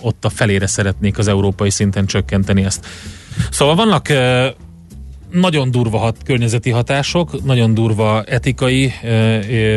ott 0.00 0.24
a 0.24 0.28
felére 0.28 0.66
szeretnék 0.66 1.18
az 1.18 1.28
európai 1.28 1.70
szinten 1.70 2.06
csökkenteni 2.06 2.64
ezt. 2.64 2.86
Szóval 3.50 3.74
vannak 3.74 4.08
nagyon 5.30 5.70
durva 5.70 5.98
hat, 5.98 6.16
környezeti 6.24 6.70
hatások, 6.70 7.44
nagyon 7.44 7.74
durva 7.74 8.22
etikai 8.22 8.92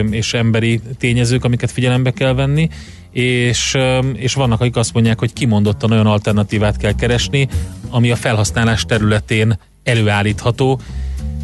és 0.10 0.34
emberi 0.34 0.82
tényezők, 0.98 1.44
amiket 1.44 1.72
figyelembe 1.72 2.12
kell 2.12 2.34
venni, 2.34 2.70
és, 3.14 3.78
és 4.14 4.34
vannak, 4.34 4.62
akik 4.62 4.76
azt 4.76 4.94
mondják, 4.94 5.20
hogy 5.20 5.34
kimondottan 5.34 5.92
olyan 5.92 6.08
alternatívát 6.08 6.78
kell 6.78 6.96
keresni, 6.96 7.48
ami 7.90 8.12
a 8.12 8.16
felhasználás 8.16 8.86
területén 8.86 9.60
előállítható, 9.84 10.80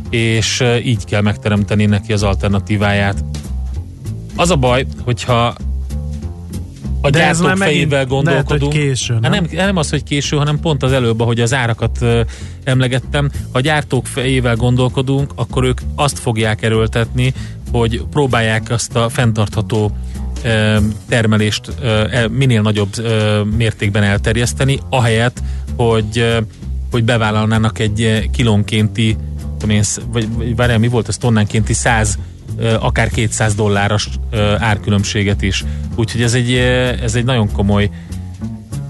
és 0.10 0.64
így 0.84 1.06
kell 1.06 1.22
megteremteni 1.22 1.86
neki 1.86 2.14
az 2.14 2.24
alternatíváját. 2.24 3.24
Az 4.36 4.50
a 4.50 4.56
baj, 4.56 4.86
hogyha 5.04 5.56
a 7.02 7.10
De 7.10 7.20
gyártók 7.20 7.58
fejével 7.58 8.06
gondolkodunk. 8.06 8.74
Lehet, 8.74 8.88
késő, 8.88 9.18
nem? 9.20 9.32
nem? 9.32 9.48
Nem 9.52 9.78
az, 9.78 9.90
hogy 9.90 10.04
késő, 10.04 10.38
hanem 10.38 10.60
pont 10.60 10.84
az 10.84 10.92
előbb, 10.92 11.20
ahogy 11.20 11.40
az 11.40 11.54
árakat 11.54 11.98
uh, 12.02 12.20
emlegettem. 12.64 13.30
Ha 13.34 13.58
a 13.58 13.60
gyártók 13.60 14.06
fejével 14.08 14.56
gondolkodunk, 14.56 15.32
akkor 15.36 15.64
ők 15.64 15.82
azt 15.96 16.20
fogják 16.20 16.64
erőltetni, 16.64 17.34
hogy 17.72 18.04
próbálják 18.10 18.70
azt 18.70 18.96
a 18.96 19.10
fenntartható 19.10 19.92
termelést 21.08 21.72
minél 22.32 22.62
nagyobb 22.62 22.96
mértékben 23.58 24.04
elterjeszteni, 24.04 24.80
ahelyett, 24.90 25.42
hogy, 25.76 26.38
hogy 26.92 27.04
bevállalnának 27.04 27.80
egy 27.80 28.30
kilónkénti, 28.32 29.18
tudom 29.58 29.80
vagy 30.12 30.56
várjál, 30.56 30.78
mi 30.78 30.88
volt 30.88 31.08
ez 31.08 31.18
tonnánkénti 31.18 31.74
100 31.74 32.18
akár 32.80 33.10
200 33.10 33.56
dolláros 33.56 34.10
árkülönbséget 34.58 35.42
is. 35.42 35.66
Úgyhogy 35.96 36.22
ez 36.22 36.34
egy, 36.34 36.54
ez 37.04 37.16
egy 37.16 37.26
nagyon 37.26 37.52
komoly 37.52 37.90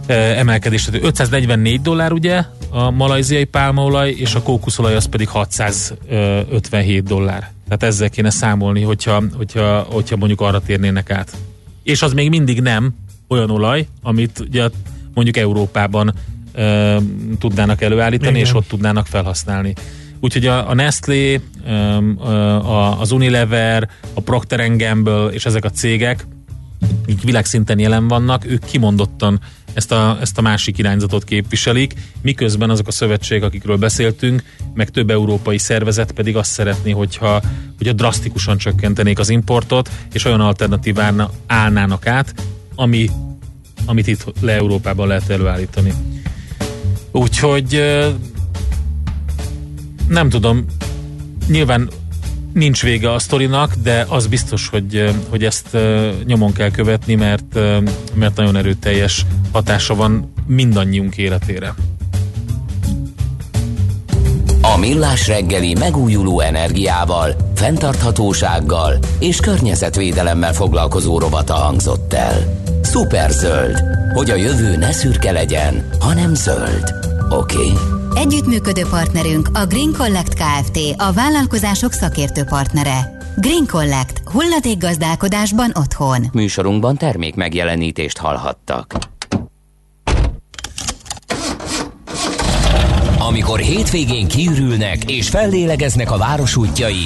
emelkedés. 0.08 0.84
Tehát 0.84 1.04
544 1.04 1.82
dollár 1.82 2.12
ugye 2.12 2.44
a 2.70 2.90
malajziai 2.90 3.44
pálmaolaj, 3.44 4.10
és 4.10 4.36
a 4.36 4.42
kókuszolaj 4.42 4.96
az 4.96 5.06
pedig 5.06 5.28
657 5.28 7.04
dollár. 7.04 7.52
Tehát 7.70 7.94
ezzel 7.94 8.10
kéne 8.10 8.30
számolni, 8.30 8.82
hogyha, 8.82 9.24
hogyha, 9.34 9.80
hogyha 9.80 10.16
mondjuk 10.16 10.42
arra 10.42 10.62
térnének 10.62 11.12
át. 11.12 11.38
és 11.84 12.02
az 12.02 12.14
még 12.14 12.30
mindig 12.30 12.62
nem 12.62 12.94
olyan 13.28 13.50
olaj, 13.50 13.88
amit 14.02 14.40
ugye 14.40 14.70
mondjuk 15.14 15.38
Európában 15.38 16.14
ö, 16.54 16.98
tudnának 17.40 17.82
előállítani, 17.82 18.30
Igen. 18.38 18.46
és 18.46 18.54
ott 18.54 18.68
tudnának 18.68 19.06
felhasználni. 19.06 19.74
Úgyhogy 20.20 20.46
a, 20.46 20.70
a 20.70 20.74
Nestlé, 20.74 21.42
a, 22.64 23.00
az 23.00 23.12
Unilever, 23.12 23.90
a 24.14 24.22
Procter 24.22 24.76
Gamble 24.76 25.26
és 25.26 25.46
ezek 25.46 25.66
a 25.66 25.70
cégek, 25.70 26.28
így 27.06 27.26
világszinten 27.26 27.80
jelen 27.80 28.08
vannak, 28.08 28.46
ők 28.46 28.66
kimondottan 28.66 29.40
ezt 29.80 29.92
a, 29.92 30.18
ezt 30.22 30.38
a 30.38 30.42
másik 30.42 30.78
irányzatot 30.78 31.24
képviselik, 31.24 31.94
miközben 32.22 32.70
azok 32.70 32.88
a 32.88 32.92
szövetségek, 32.92 33.44
akikről 33.44 33.78
beszéltünk, 33.78 34.44
meg 34.74 34.90
több 34.90 35.10
európai 35.10 35.58
szervezet 35.58 36.12
pedig 36.12 36.36
azt 36.36 36.52
szeretné, 36.52 36.92
hogyha, 36.92 37.42
hogyha 37.78 37.94
drasztikusan 37.94 38.58
csökkentenék 38.58 39.20
az 39.20 39.30
importot, 39.30 39.90
és 40.14 40.26
olyan 40.26 40.42
alternatívárna 40.42 41.32
állnának 41.48 42.08
át, 42.08 42.34
ami, 42.76 43.10
amit 43.86 44.08
itt 44.08 44.34
le 44.42 44.54
Európában 44.54 45.08
lehet 45.08 45.30
előállítani. 45.30 45.94
Úgyhogy 47.12 47.84
nem 50.08 50.30
tudom, 50.30 50.66
nyilván 51.48 51.90
nincs 52.54 52.84
vége 52.84 53.14
a 53.14 53.20
sztorinak, 53.20 53.74
de 53.84 54.06
az 54.10 54.28
biztos, 54.28 54.68
hogy, 54.68 55.16
hogy 55.30 55.44
ezt 55.44 55.78
nyomon 56.26 56.54
kell 56.54 56.72
követni, 56.72 57.16
mert, 57.16 57.60
mert 58.14 58.36
nagyon 58.36 58.56
erőteljes 58.56 59.26
hatása 59.52 59.96
van 59.96 60.34
mindannyiunk 60.48 61.18
életére. 61.18 61.74
A 64.62 64.78
Millás 64.78 65.28
reggeli 65.28 65.76
megújuló 65.80 66.40
energiával, 66.40 67.36
fenntarthatósággal 67.56 68.98
és 69.20 69.40
környezetvédelemmel 69.40 70.54
foglalkozó 70.54 71.20
rovata 71.20 71.54
hangzott 71.54 72.14
el. 72.14 72.62
Szuperzöld, 72.82 73.82
hogy 74.14 74.30
a 74.30 74.36
jövő 74.36 74.76
ne 74.78 74.92
szürke 74.92 75.32
legyen, 75.32 75.90
hanem 76.00 76.34
zöld. 76.34 76.94
Oké? 77.30 77.58
Okay? 77.58 77.99
Együttműködő 78.16 78.84
partnerünk 78.90 79.50
a 79.54 79.66
Green 79.66 79.94
Collect 79.98 80.34
Kft. 80.34 80.80
a 80.98 81.14
vállalkozások 81.14 81.92
szakértő 81.92 82.44
partnere. 82.44 83.18
Green 83.38 83.66
Collect. 83.68 84.22
gazdálkodásban 84.78 85.72
otthon. 85.80 86.26
Műsorunkban 86.34 86.98
termék 86.98 87.36
megjelenítést 87.36 88.18
hallhattak. 88.18 88.96
Amikor 93.20 93.60
hétvégén 93.60 94.28
kiürülnek 94.28 95.12
és 95.12 95.30
fellélegeznek 95.30 96.12
a 96.12 96.18
város 96.18 96.56
útjai, 96.56 97.06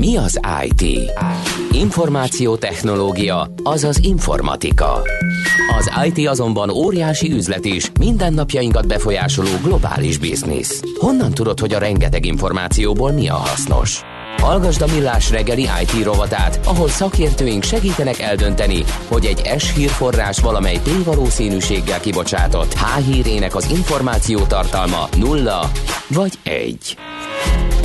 Mi 0.00 0.16
az 0.16 0.40
IT? 0.64 1.12
Információtechnológia, 1.72 3.52
azaz 3.62 3.98
informatika. 4.04 5.02
Az 5.78 5.90
IT 6.06 6.28
azonban 6.28 6.70
óriási 6.70 7.32
üzlet 7.32 7.64
is, 7.64 7.90
mindennapjainkat 7.98 8.86
befolyásoló 8.86 9.48
globális 9.62 10.18
biznisz. 10.18 10.82
Honnan 10.98 11.30
tudod, 11.30 11.60
hogy 11.60 11.72
a 11.72 11.78
rengeteg 11.78 12.24
információból 12.24 13.12
mi 13.12 13.28
a 13.28 13.34
hasznos? 13.34 14.02
Hallgasd 14.40 14.82
a 14.82 14.86
Millás 14.86 15.30
reggeli 15.30 15.68
IT 15.82 16.04
rovatát, 16.04 16.60
ahol 16.64 16.88
szakértőink 16.88 17.62
segítenek 17.62 18.18
eldönteni, 18.18 18.84
hogy 19.08 19.24
egy 19.24 19.60
S 19.60 19.74
hírforrás 19.74 20.38
valamely 20.38 20.80
P 20.82 21.04
valószínűséggel 21.04 22.00
kibocsátott 22.00 22.74
H 22.74 23.00
hírének 23.04 23.54
az 23.54 23.70
információ 23.70 24.44
tartalma 24.44 25.08
nulla 25.16 25.70
vagy 26.08 26.38
egy. 26.42 26.96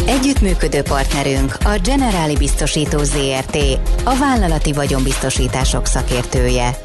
Együttműködő 0.08 0.82
partnerünk 0.82 1.58
a 1.64 1.80
Generáli 1.84 2.36
Biztosító 2.36 3.04
ZRT, 3.04 3.58
a 4.04 4.16
vállalati 4.20 4.74
vagyonbiztosítások 4.74 5.86
szakértője. 5.86 6.78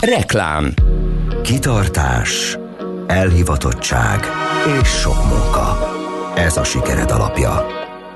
Reklám 0.00 0.74
Kitartás, 1.42 2.58
elhivatottság 3.06 4.26
és 4.82 4.88
sok 4.88 5.24
munka. 5.28 5.99
Ez 6.40 6.56
a 6.56 6.64
sikered 6.64 7.10
alapja. 7.10 7.66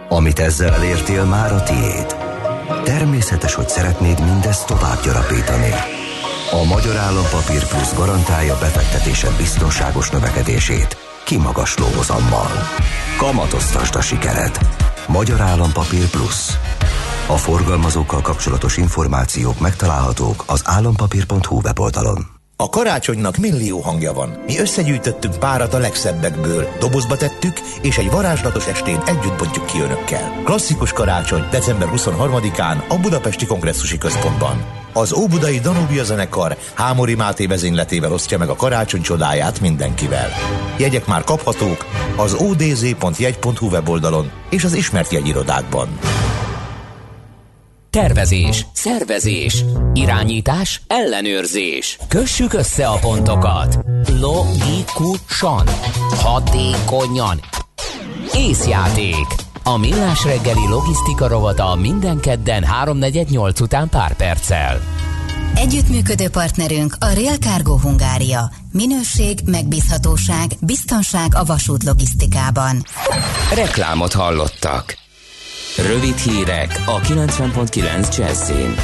Amit 0.09 0.39
ezzel 0.39 0.75
elértél, 0.75 1.25
már 1.25 1.53
a 1.53 1.63
tiéd. 1.63 2.17
Természetes, 2.85 3.55
hogy 3.55 3.69
szeretnéd 3.69 4.25
mindezt 4.25 4.67
tovább 4.67 5.03
gyarapítani. 5.05 5.71
A 6.51 6.65
Magyar 6.65 6.97
Állampapír 6.97 7.67
Plusz 7.67 7.95
garantálja 7.95 8.59
befektetésed 8.59 9.37
biztonságos 9.37 10.11
növekedését 10.11 10.97
kimagasló 11.25 11.87
hozammal. 11.97 12.51
Kamatoztasd 13.17 13.95
a 13.95 14.01
sikered. 14.01 14.59
Magyar 15.09 15.41
Állampapír 15.41 16.11
Plusz. 16.11 16.59
A 17.27 17.37
forgalmazókkal 17.37 18.21
kapcsolatos 18.21 18.77
információk 18.77 19.61
megtalálhatók 19.61 20.45
az 20.47 20.63
állampapír.hu 20.65 21.61
weboldalon. 21.61 22.34
A 22.65 22.69
karácsonynak 22.69 23.37
millió 23.37 23.81
hangja 23.81 24.13
van. 24.13 24.43
Mi 24.47 24.59
összegyűjtöttünk 24.59 25.39
párat 25.39 25.75
a 25.75 25.79
legszebbekből, 25.79 26.69
dobozba 26.79 27.17
tettük, 27.17 27.61
és 27.83 27.99
egy 27.99 28.11
varázslatos 28.11 28.67
estén 28.67 29.01
együtt 29.07 29.39
bontjuk 29.39 29.67
ki 29.67 29.81
önökkel. 29.81 30.43
Klasszikus 30.45 30.93
karácsony 30.93 31.45
december 31.51 31.89
23-án 31.97 32.89
a 32.89 32.99
Budapesti 33.01 33.47
Kongresszusi 33.47 33.99
Központban. 33.99 34.65
Az 34.93 35.13
Óbudai 35.13 35.59
Danubia 35.59 36.05
zenekar 36.05 36.57
Hámori 36.75 37.15
Máté 37.15 37.47
vezényletével 37.47 38.13
osztja 38.13 38.39
meg 38.39 38.49
a 38.49 38.57
karácsony 38.57 39.03
csodáját 39.03 39.61
mindenkivel. 39.61 40.29
Jegyek 40.79 41.07
már 41.07 41.25
kaphatók 41.25 41.87
az 42.17 42.35
odz.jegy.hu 42.35 43.69
weboldalon 43.69 44.31
és 44.51 44.65
az 44.65 44.75
ismert 44.75 45.13
jegyirodákban. 45.13 45.89
Tervezés, 47.95 48.67
szervezés, 48.73 49.65
irányítás, 49.93 50.81
ellenőrzés. 50.87 51.99
Kössük 52.09 52.53
össze 52.53 52.87
a 52.87 52.99
pontokat. 52.99 53.79
Logikusan, 54.21 55.67
hatékonyan. 56.17 57.41
Észjáték. 58.33 59.27
A 59.65 59.77
Millás 59.77 60.25
reggeli 60.25 60.69
logisztika 60.69 61.29
rovata 61.29 61.75
minden 61.75 62.21
kedden 62.21 62.65
3.48 62.85 63.63
után 63.63 63.89
pár 63.89 64.17
perccel. 64.17 64.81
Együttműködő 65.55 66.29
partnerünk 66.29 66.97
a 67.01 67.07
Real 67.07 67.37
Cargo 67.37 67.79
Hungária. 67.79 68.51
Minőség, 68.73 69.39
megbízhatóság, 69.45 70.51
biztonság 70.61 71.35
a 71.35 71.45
vasút 71.45 71.85
logisztikában. 71.85 72.85
Reklámot 73.55 74.13
hallottak. 74.13 75.03
Rövid 75.77 76.17
hírek 76.17 76.83
a 76.87 77.01
90.9 77.01 78.17
Jazzin. 78.17 78.75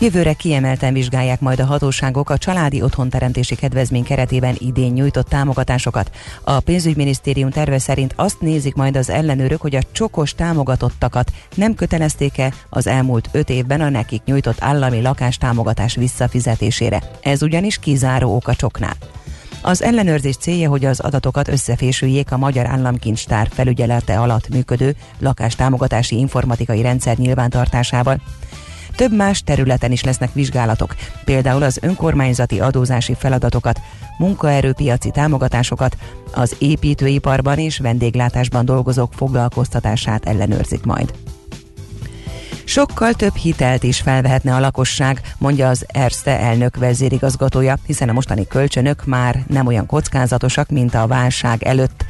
Jövőre 0.00 0.32
kiemelten 0.32 0.92
vizsgálják 0.92 1.40
majd 1.40 1.60
a 1.60 1.64
hatóságok 1.64 2.30
a 2.30 2.38
családi 2.38 2.82
otthonteremtési 2.82 3.54
kedvezmény 3.54 4.04
keretében 4.04 4.54
idén 4.58 4.92
nyújtott 4.92 5.28
támogatásokat. 5.28 6.10
A 6.44 6.60
pénzügyminisztérium 6.60 7.50
terve 7.50 7.78
szerint 7.78 8.12
azt 8.16 8.40
nézik 8.40 8.74
majd 8.74 8.96
az 8.96 9.10
ellenőrök, 9.10 9.60
hogy 9.60 9.74
a 9.74 9.82
csokos 9.92 10.34
támogatottakat 10.34 11.32
nem 11.54 11.74
kötelezték-e 11.74 12.52
az 12.68 12.86
elmúlt 12.86 13.28
öt 13.32 13.50
évben 13.50 13.80
a 13.80 13.88
nekik 13.88 14.24
nyújtott 14.24 14.62
állami 14.62 15.02
lakástámogatás 15.02 15.94
visszafizetésére. 15.94 17.02
Ez 17.22 17.42
ugyanis 17.42 17.78
kizáró 17.78 18.34
ok 18.34 18.48
a 18.48 18.54
csoknál. 18.54 18.96
Az 19.66 19.82
ellenőrzés 19.82 20.36
célja, 20.36 20.68
hogy 20.68 20.84
az 20.84 21.00
adatokat 21.00 21.48
összefésüljék 21.48 22.32
a 22.32 22.36
Magyar 22.36 22.66
Államkincstár 22.66 23.48
felügyelete 23.52 24.20
alatt 24.20 24.48
működő 24.48 24.96
lakástámogatási 25.18 26.18
informatikai 26.18 26.82
rendszer 26.82 27.16
nyilvántartásával. 27.16 28.20
Több 28.96 29.12
más 29.12 29.42
területen 29.42 29.92
is 29.92 30.04
lesznek 30.04 30.32
vizsgálatok, 30.32 30.94
például 31.24 31.62
az 31.62 31.78
önkormányzati 31.82 32.60
adózási 32.60 33.14
feladatokat, 33.14 33.80
munkaerőpiaci 34.18 35.10
támogatásokat, 35.10 35.96
az 36.34 36.56
építőiparban 36.58 37.58
és 37.58 37.78
vendéglátásban 37.78 38.64
dolgozók 38.64 39.12
foglalkoztatását 39.12 40.26
ellenőrzik 40.26 40.84
majd. 40.84 41.12
Sokkal 42.68 43.12
több 43.12 43.34
hitelt 43.34 43.82
is 43.82 44.00
felvehetne 44.00 44.54
a 44.54 44.60
lakosság, 44.60 45.20
mondja 45.38 45.68
az 45.68 45.84
Erste 45.86 46.40
elnök 46.40 46.76
vezérigazgatója, 46.76 47.78
hiszen 47.86 48.08
a 48.08 48.12
mostani 48.12 48.46
kölcsönök 48.46 49.04
már 49.04 49.44
nem 49.46 49.66
olyan 49.66 49.86
kockázatosak, 49.86 50.68
mint 50.68 50.94
a 50.94 51.06
válság 51.06 51.62
előtt. 51.62 52.04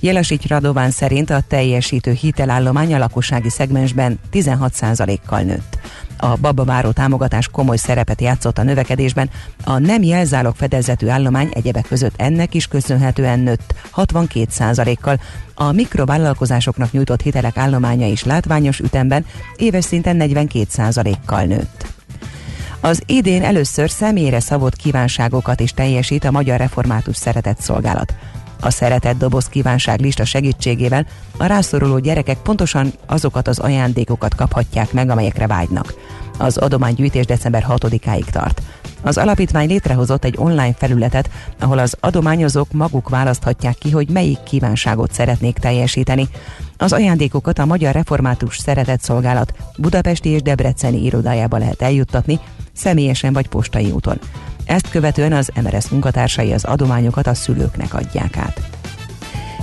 Jelesics 0.00 0.46
Radován 0.46 0.90
szerint 0.90 1.30
a 1.30 1.42
teljesítő 1.48 2.12
hitelállomány 2.12 2.94
a 2.94 2.98
lakossági 2.98 3.50
szegmensben 3.50 4.18
16%-kal 4.32 5.40
nőtt. 5.40 5.78
A 6.16 6.36
babaváró 6.36 6.90
támogatás 6.90 7.48
komoly 7.48 7.76
szerepet 7.76 8.20
játszott 8.20 8.58
a 8.58 8.62
növekedésben, 8.62 9.30
a 9.64 9.78
nem 9.78 10.02
jelzálog 10.02 10.54
fedezetű 10.56 11.08
állomány 11.08 11.48
egyebek 11.52 11.86
között 11.88 12.14
ennek 12.16 12.54
is 12.54 12.66
köszönhetően 12.66 13.38
nőtt 13.38 13.74
62%-kal, 13.96 15.20
a 15.54 15.72
mikrovállalkozásoknak 15.72 16.92
nyújtott 16.92 17.22
hitelek 17.22 17.56
állománya 17.56 18.06
is 18.06 18.24
látványos 18.24 18.78
ütemben 18.78 19.26
éves 19.56 19.84
szinten 19.84 20.16
42%-kal 20.20 21.44
nőtt. 21.44 21.86
Az 22.80 23.02
idén 23.06 23.42
először 23.42 23.90
személyre 23.90 24.40
szabott 24.40 24.76
kívánságokat 24.76 25.60
is 25.60 25.72
teljesít 25.72 26.24
a 26.24 26.30
Magyar 26.30 26.58
Református 26.58 27.16
Szeretett 27.16 27.60
Szolgálat. 27.60 28.14
A 28.60 28.70
szeretett 28.70 29.18
doboz 29.18 29.48
kívánság 29.48 30.00
lista 30.00 30.24
segítségével 30.24 31.06
a 31.36 31.44
rászoruló 31.44 31.98
gyerekek 31.98 32.38
pontosan 32.38 32.92
azokat 33.06 33.48
az 33.48 33.58
ajándékokat 33.58 34.34
kaphatják 34.34 34.92
meg, 34.92 35.10
amelyekre 35.10 35.46
vágynak. 35.46 35.94
Az 36.38 36.56
adománygyűjtés 36.56 37.26
december 37.26 37.66
6-áig 37.68 38.24
tart. 38.24 38.62
Az 39.02 39.18
alapítvány 39.18 39.68
létrehozott 39.68 40.24
egy 40.24 40.34
online 40.38 40.74
felületet, 40.74 41.30
ahol 41.58 41.78
az 41.78 41.96
adományozók 42.00 42.72
maguk 42.72 43.08
választhatják 43.08 43.78
ki, 43.78 43.90
hogy 43.90 44.08
melyik 44.08 44.42
kívánságot 44.42 45.12
szeretnék 45.12 45.58
teljesíteni. 45.58 46.28
Az 46.76 46.92
ajándékokat 46.92 47.58
a 47.58 47.66
Magyar 47.66 47.94
Református 47.94 48.58
Szeretett 48.58 49.00
Szolgálat 49.00 49.54
Budapesti 49.76 50.28
és 50.28 50.42
Debreceni 50.42 51.04
irodájába 51.04 51.58
lehet 51.58 51.82
eljuttatni, 51.82 52.40
személyesen 52.72 53.32
vagy 53.32 53.48
postai 53.48 53.90
úton. 53.90 54.18
Ezt 54.70 54.90
követően 54.90 55.32
az 55.32 55.50
MRS 55.62 55.88
munkatársai 55.88 56.52
az 56.52 56.64
adományokat 56.64 57.26
a 57.26 57.34
szülőknek 57.34 57.94
adják 57.94 58.36
át. 58.36 58.60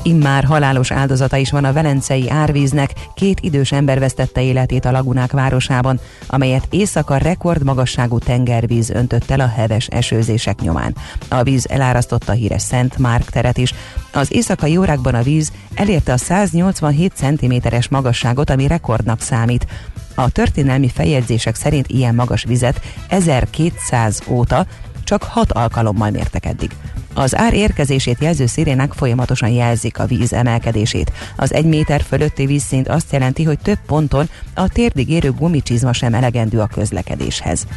Immár 0.04 0.43
halálos 0.43 0.91
áldozata 0.91 1.38
is 1.38 1.52
van 1.52 1.63
a 1.63 1.74
velencei 1.74 2.30
árvíznek, 2.30 2.91
két 3.15 3.39
idős 3.39 3.72
ember 3.72 4.00
vesztette 4.00 4.41
életét 4.41 4.86
a 4.86 4.91
lagunák 4.91 5.32
városában, 5.32 6.00
amelyet 6.28 6.67
éjszaka 6.70 7.17
rekordmagasságú 7.17 8.20
tengervíz 8.20 8.89
öntött 8.89 9.30
el 9.30 9.39
a 9.39 9.48
heves 9.48 9.88
esőzések 9.88 10.60
nyomán. 10.60 10.96
A 11.28 11.43
víz 11.43 11.67
elárasztotta 11.70 12.32
a 12.32 12.36
híres 12.36 12.62
Szent 12.62 12.98
Márk 12.98 13.30
teret 13.30 13.58
is. 13.58 13.74
Az 14.13 14.34
éjszakai 14.34 14.78
órákban 14.78 15.15
a 15.15 15.22
víz 15.22 15.52
elérte 15.76 16.13
a 16.13 16.17
187 16.17 17.13
cm-es 17.15 17.88
magasságot, 17.88 18.50
ami 18.50 18.67
rekordnak 18.67 19.22
számít. 19.22 19.67
A 20.15 20.30
történelmi 20.30 20.89
feljegyzések 20.89 21.56
szerint 21.56 21.88
ilyen 21.88 22.15
magas 22.15 22.43
vizet 22.43 22.82
1200 23.08 24.22
óta 24.28 24.65
csak 25.08 25.24
6 25.24 25.52
alkalommal 25.52 26.10
mértek 26.10 26.46
eddig. 26.46 26.72
Az 27.13 27.36
ár 27.36 27.54
érkezését 27.54 28.17
jelző 28.20 28.46
szirénák 28.46 28.93
folyamatosan 28.93 29.50
jelzik 29.50 30.00
a 30.00 30.06
víz 30.06 30.34
emelkedését. 30.34 31.12
Az 31.36 31.54
egy 31.54 31.65
méter 31.65 32.02
fölötti 32.02 32.46
vízszint 32.46 32.88
azt 32.88 33.12
jelenti, 33.12 33.43
hogy 33.43 33.60
több 33.60 33.80
ponton 33.86 34.30
a 34.54 34.67
térdig 34.67 35.10
érő 35.10 35.32
gumicsizma 35.32 35.93
sem 35.93 36.13
elegendő 36.13 36.60
a 36.60 36.67
közlekedéshez. 36.67 37.67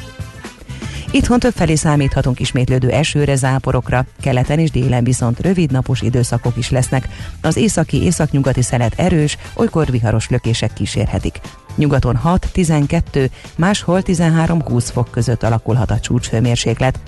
Itthon 1.10 1.38
többfelé 1.38 1.74
számíthatunk 1.74 2.40
ismétlődő 2.40 2.90
esőre, 2.90 3.34
záporokra, 3.34 4.06
keleten 4.20 4.58
és 4.58 4.70
délen 4.70 5.04
viszont 5.04 5.40
rövid 5.40 5.70
napos 5.70 6.00
időszakok 6.00 6.56
is 6.56 6.70
lesznek. 6.70 7.08
Az 7.40 7.56
északi 7.56 8.02
északnyugati 8.02 8.62
szelet 8.62 8.94
erős, 8.96 9.36
olykor 9.54 9.90
viharos 9.90 10.28
lökések 10.28 10.72
kísérhetik. 10.72 11.40
Nyugaton 11.80 12.20
6-12, 12.24 13.30
máshol 13.56 14.02
13-20 14.04 14.88
fok 14.92 15.10
között 15.10 15.42
alakulhat 15.42 15.90
a 15.90 16.00
csúcshőmérséklet. 16.00 17.00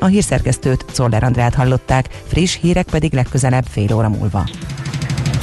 A 0.00 0.06
hírszerkesztőt 0.06 0.84
Czoller 0.92 1.22
Andrát 1.22 1.54
hallották, 1.54 2.08
friss 2.26 2.56
hírek 2.60 2.86
pedig 2.86 3.12
legközelebb 3.12 3.64
fél 3.70 3.94
óra 3.94 4.08
múlva. 4.08 4.48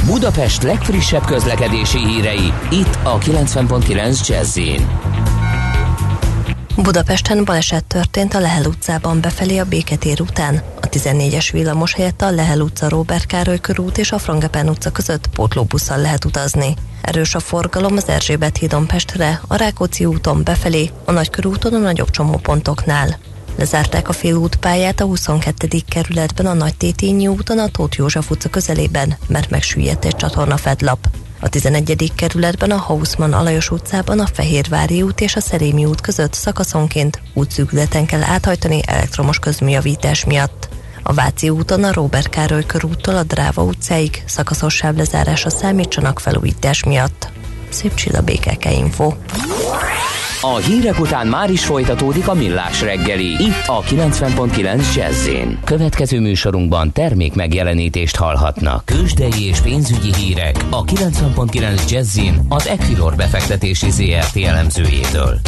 Budapest 0.06 0.64
legfrissebb 0.64 1.26
közlekedési 1.26 1.98
hírei, 1.98 2.54
itt 2.72 2.98
a 3.04 3.18
90.9 3.18 4.28
jazz 4.28 4.60
Budapesten 6.76 7.46
baleset 7.46 7.86
történt 7.86 8.34
a 8.34 8.40
Lehel 8.40 8.66
utcában 8.66 9.22
befelé 9.22 9.58
a 9.58 9.66
Béketér 9.66 10.22
után. 10.22 10.62
A 10.92 10.94
14-es 10.94 11.50
villamos 11.52 11.94
helyett 11.94 12.22
a 12.22 12.32
Lehel 12.32 12.62
utca, 12.62 12.90
Róbert 12.90 13.26
Károly 13.26 13.60
körút 13.60 13.98
és 13.98 14.12
a 14.12 14.18
Frangepen 14.18 14.70
utca 14.70 14.92
között 14.92 15.28
pótlóbusszal 15.28 15.98
lehet 15.98 16.26
utazni. 16.26 16.74
Erős 17.02 17.36
a 17.36 17.40
forgalom 17.40 17.96
az 17.98 18.08
Erzsébet 18.08 18.58
hídon 18.58 18.88
Pestre, 18.88 19.42
a 19.48 19.56
Rákóczi 19.56 20.06
úton 20.06 20.44
befelé, 20.44 20.90
a 21.06 21.12
Nagykörúton 21.12 21.74
a 21.74 21.78
nagyobb 21.78 22.10
csomópontoknál. 22.10 23.20
Lezárták 23.58 24.10
a 24.10 24.14
félútpályát 24.14 25.00
a 25.00 25.06
22. 25.06 25.68
kerületben 25.88 26.46
a 26.46 26.54
Nagy 26.54 26.78
Tétényi 26.78 27.28
úton 27.28 27.60
a 27.60 27.68
Tóth 27.68 27.98
József 27.98 28.32
utca 28.32 28.50
közelében, 28.50 29.18
mert 29.28 29.50
megsüllyedt 29.50 30.06
egy 30.06 30.16
csatorna 30.16 30.58
fedlap. 30.58 31.08
A 31.40 31.50
11. 31.50 32.12
kerületben 32.16 32.72
a 32.72 32.78
Hausmann 32.78 33.34
Alajos 33.34 33.72
utcában 33.72 34.20
a 34.20 34.28
Fehérvári 34.34 35.02
út 35.02 35.22
és 35.22 35.36
a 35.36 35.42
Szerémi 35.42 35.86
út 35.86 36.02
között 36.02 36.34
szakaszonként 36.34 37.22
útszűkületen 37.34 38.06
kell 38.06 38.24
áthajtani 38.24 38.82
elektromos 38.86 39.40
közműjavítás 39.40 40.26
miatt. 40.26 40.70
A 41.04 41.14
Váci 41.14 41.50
úton 41.50 41.84
a 41.84 41.94
Róbert 41.94 42.30
Károly 42.30 42.66
körúttól 42.66 43.16
a 43.16 43.24
Dráva 43.24 43.64
utcáig 43.64 44.24
szakaszos 44.26 44.76
sávlezárásra 44.76 45.50
számítsanak 45.50 46.20
felújítás 46.20 46.84
miatt. 46.84 47.32
Szép 47.70 47.94
csilla 47.94 48.22
BKK 48.22 48.66
Info. 48.78 49.14
A 50.44 50.56
hírek 50.56 51.00
után 51.00 51.28
már 51.28 51.50
is 51.50 51.66
folytatódik 51.66 52.28
a 52.28 52.34
millás 52.34 52.82
reggeli. 52.82 53.26
Itt 53.26 53.64
a 53.66 53.82
90.9 53.82 54.96
jazz 54.96 55.30
Következő 55.64 56.20
műsorunkban 56.20 56.92
termék 56.92 57.34
megjelenítést 57.34 58.16
hallhatnak. 58.16 58.86
Kősdei 58.86 59.44
és 59.48 59.60
pénzügyi 59.60 60.14
hírek 60.16 60.66
a 60.70 60.84
90.9 60.84 61.90
jazz 61.90 62.20
az 62.50 62.68
Equilor 62.68 63.16
befektetési 63.16 63.90
ZRT 63.90 64.38
elemzőjétől. 64.38 65.40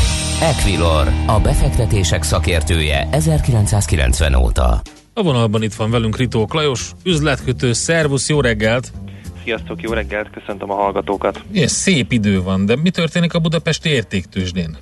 Equilor, 0.41 1.11
a 1.25 1.39
befektetések 1.39 2.23
szakértője 2.23 3.07
1990 3.11 4.35
óta. 4.35 4.81
A 5.15 5.23
vonalban 5.23 5.63
itt 5.63 5.73
van 5.73 5.91
velünk 5.91 6.17
Ritó 6.17 6.45
Klajos, 6.45 6.91
üzletkötő, 7.03 7.73
szervusz, 7.73 8.29
jó 8.29 8.41
reggelt! 8.41 8.91
Sziasztok, 9.43 9.81
jó 9.81 9.91
reggelt, 9.91 10.29
köszöntöm 10.29 10.71
a 10.71 10.75
hallgatókat. 10.75 11.43
Igen, 11.51 11.67
szép 11.67 12.11
idő 12.11 12.41
van, 12.41 12.65
de 12.65 12.75
mi 12.75 12.89
történik 12.89 13.33
a 13.33 13.39
budapesti 13.39 13.89
értéktősdén? 13.89 14.77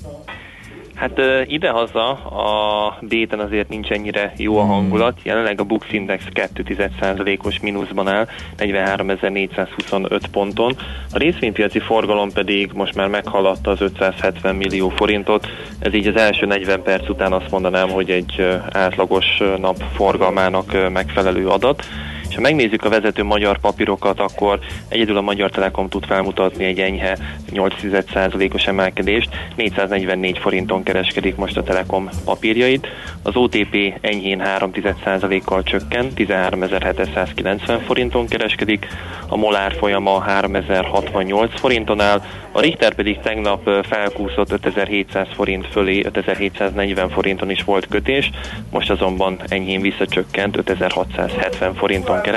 Hát 1.02 1.22
idehaza 1.46 2.10
a 2.12 2.98
béten 3.02 3.40
azért 3.40 3.70
nincs 3.70 3.90
ennyire 3.90 4.34
jó 4.38 4.58
a 4.58 4.64
hangulat. 4.64 5.20
Jelenleg 5.24 5.60
a 5.60 5.64
Bux 5.64 5.86
Index 5.92 6.24
2,1%-os 6.34 7.60
mínuszban 7.60 8.08
áll, 8.08 8.28
43.425 8.58 10.22
ponton. 10.32 10.76
A 11.14 11.18
részvénypiaci 11.18 11.80
forgalom 11.80 12.32
pedig 12.32 12.72
most 12.74 12.96
már 12.96 13.08
meghaladta 13.08 13.72
az 13.72 13.82
570 13.82 14.56
millió 14.56 14.90
forintot. 14.90 15.48
Ez 15.80 15.94
így 15.94 16.08
az 16.08 16.16
első 16.16 16.46
40 16.46 16.82
perc 16.82 17.10
után 17.10 17.34
azt 17.34 17.52
mondanám, 17.52 17.90
hogy 17.90 18.10
egy 18.10 18.48
átlagos 18.72 19.38
nap 19.58 19.84
forgalmának 19.94 20.90
megfelelő 20.92 21.48
adat. 21.48 21.84
És 22.32 22.38
ha 22.38 22.44
megnézzük 22.44 22.84
a 22.84 22.90
vezető 22.90 23.24
magyar 23.24 23.60
papírokat, 23.60 24.20
akkor 24.20 24.60
egyedül 24.88 25.18
a 25.18 25.22
Magyar 25.22 25.50
Telekom 25.50 25.90
tud 25.90 26.06
felmutatni 26.06 26.64
egy 26.66 26.80
enyhe 26.80 27.18
8,1%-os 27.54 28.68
emelkedést. 28.68 29.30
444 29.56 30.38
forinton 30.38 30.84
kereskedik 30.84 31.36
most 31.36 31.58
a 31.58 31.64
Telekom 31.64 32.10
papírjait. 32.26 32.88
Az 33.24 33.36
OTP 33.36 33.76
enyhén 34.02 34.42
3,1%-kal 34.60 35.64
csökken, 35.64 36.08
13.790 36.16 37.80
forinton 37.86 38.28
kereskedik. 38.28 38.88
A 39.28 39.36
Molár 39.36 39.74
folyama 39.74 40.20
3068 40.20 41.60
forinton 41.60 42.02
áll, 42.02 42.22
a 42.52 42.62
Richter 42.62 42.94
pedig 42.94 43.20
tegnap 43.20 43.70
felkúszott 43.88 44.52
5700 44.52 45.28
forint 45.34 45.68
fölé, 45.68 46.04
5740 46.04 47.10
forinton 47.10 47.50
is 47.50 47.64
volt 47.64 47.88
kötés, 47.88 48.32
most 48.72 48.90
azonban 48.90 49.40
enyhén 49.48 49.82
visszacsökkent 49.82 50.58
5670 50.58 51.74
forinton 51.74 52.22
kereskedik, 52.22 52.31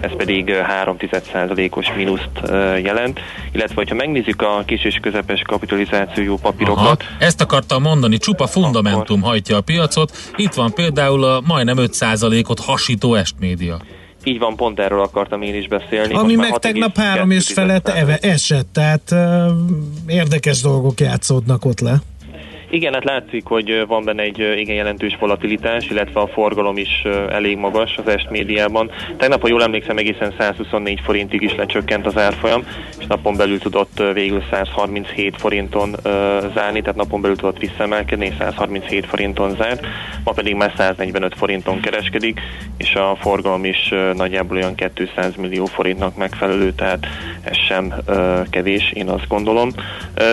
ez 0.00 0.16
pedig 0.16 0.50
3,1%-os 0.84 1.92
mínuszt 1.96 2.30
jelent, 2.82 3.20
illetve 3.52 3.74
hogyha 3.74 3.94
megnézzük 3.94 4.42
a 4.42 4.62
kis 4.66 4.84
és 4.84 4.98
közepes 5.02 5.42
kapitalizációjú 5.46 6.36
papírokat. 6.36 6.84
Aha, 6.84 6.96
ezt 7.18 7.40
akartam 7.40 7.82
mondani, 7.82 8.18
csupa 8.18 8.46
fundamentum 8.46 9.18
akkor... 9.18 9.30
hajtja 9.30 9.56
a 9.56 9.60
piacot, 9.60 10.16
itt 10.36 10.54
van 10.54 10.72
például 10.72 11.24
a 11.24 11.42
majdnem 11.46 11.76
5%-ot 11.78 12.60
hasító 12.60 13.14
estmédia. 13.14 13.78
Így 14.24 14.38
van, 14.38 14.56
pont 14.56 14.78
erről 14.78 15.00
akartam 15.00 15.42
én 15.42 15.54
is 15.54 15.68
beszélni. 15.68 16.14
Ami 16.14 16.34
meg 16.34 16.58
tegnap 16.58 16.96
három 16.96 17.30
és 17.30 17.52
felett 17.52 17.88
esett, 18.20 18.68
tehát 18.72 19.10
uh, 19.10 19.18
érdekes 20.06 20.60
dolgok 20.60 21.00
játszódnak 21.00 21.64
ott 21.64 21.80
le. 21.80 22.00
Igen, 22.70 22.92
hát 22.92 23.04
látszik, 23.04 23.44
hogy 23.44 23.84
van 23.86 24.04
benne 24.04 24.22
egy 24.22 24.38
igen 24.38 24.76
jelentős 24.76 25.16
volatilitás, 25.20 25.90
illetve 25.90 26.20
a 26.20 26.26
forgalom 26.26 26.76
is 26.76 27.02
elég 27.30 27.56
magas 27.56 27.96
az 27.96 28.08
est 28.08 28.30
médiában. 28.30 28.90
Tegnap, 29.16 29.40
ha 29.40 29.48
jól 29.48 29.62
emlékszem, 29.62 29.96
egészen 29.96 30.34
124 30.38 31.00
forintig 31.00 31.42
is 31.42 31.54
lecsökkent 31.54 32.06
az 32.06 32.18
árfolyam, 32.18 32.66
és 32.98 33.06
napon 33.06 33.36
belül 33.36 33.58
tudott 33.58 34.02
végül 34.12 34.42
137 34.50 35.36
forinton 35.36 35.96
zárni, 36.54 36.80
tehát 36.80 36.96
napon 36.96 37.20
belül 37.20 37.36
tudott 37.36 37.58
visszaemelkedni, 37.58 38.32
137 38.38 39.06
forinton 39.06 39.54
zárt, 39.54 39.86
ma 40.24 40.32
pedig 40.32 40.54
már 40.54 40.72
145 40.76 41.34
forinton 41.36 41.80
kereskedik, 41.80 42.40
és 42.76 42.94
a 42.94 43.16
forgalom 43.20 43.64
is 43.64 43.94
nagyjából 44.14 44.56
olyan 44.56 44.74
200 44.94 45.36
millió 45.36 45.64
forintnak 45.64 46.16
megfelelő, 46.16 46.72
tehát 46.72 47.06
ez 47.42 47.56
sem 47.68 47.94
kevés, 48.50 48.92
én 48.92 49.08
azt 49.08 49.28
gondolom. 49.28 49.70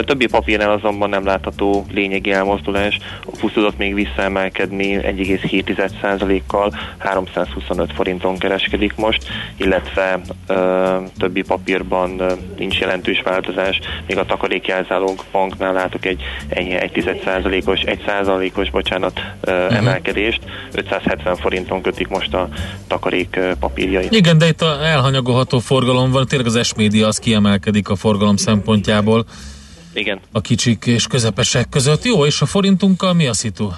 Többi 0.05 0.27
papírnál 0.27 0.71
azonban 0.71 1.09
nem 1.09 1.25
látható 1.25 1.85
lényegi 2.25 2.31
elmozdulás. 2.31 2.99
Plusz 3.37 3.53
tudott 3.53 3.77
még 3.77 3.93
visszaemelkedni 3.93 4.97
1,7%-kal, 5.01 6.73
325 6.97 7.93
forinton 7.93 8.37
kereskedik 8.37 8.95
most, 8.95 9.27
illetve 9.57 10.19
ö, 10.47 10.97
többi 11.17 11.41
papírban 11.41 12.19
ö, 12.19 12.33
nincs 12.57 12.79
jelentős 12.79 13.21
változás. 13.21 13.79
Még 14.07 14.17
a 14.17 14.25
takarékjelzálók 14.25 15.23
banknál 15.31 15.73
látok 15.73 16.05
egy 16.05 16.21
1,1%-os, 16.49 17.81
1%-os 17.85 18.69
bocsánat, 18.69 19.19
ö, 19.41 19.51
uh-huh. 19.51 19.77
emelkedést. 19.77 20.39
570 20.71 21.35
forinton 21.35 21.81
kötik 21.81 22.07
most 22.07 22.33
a 22.33 22.49
takarék 22.87 23.39
papírjait. 23.59 24.11
Igen, 24.11 24.37
de 24.37 24.47
itt 24.47 24.61
a 24.61 24.85
elhanyagolható 24.85 25.59
forgalom 25.59 26.11
van, 26.11 26.25
tényleg 26.27 26.47
az 26.47 26.67
S-média 26.67 27.07
az 27.07 27.19
kiemelkedik 27.19 27.89
a 27.89 27.95
forgalom 27.95 28.35
szempontjából. 28.35 29.25
Igen. 29.95 30.19
A 30.31 30.41
kicsik 30.41 30.85
és 30.85 31.07
közepesek 31.07 31.69
között. 31.69 32.03
Jó, 32.03 32.25
és 32.25 32.41
a 32.41 32.45
forintunkkal 32.45 33.13
mi 33.13 33.27
a 33.27 33.33
szitu? 33.33 33.69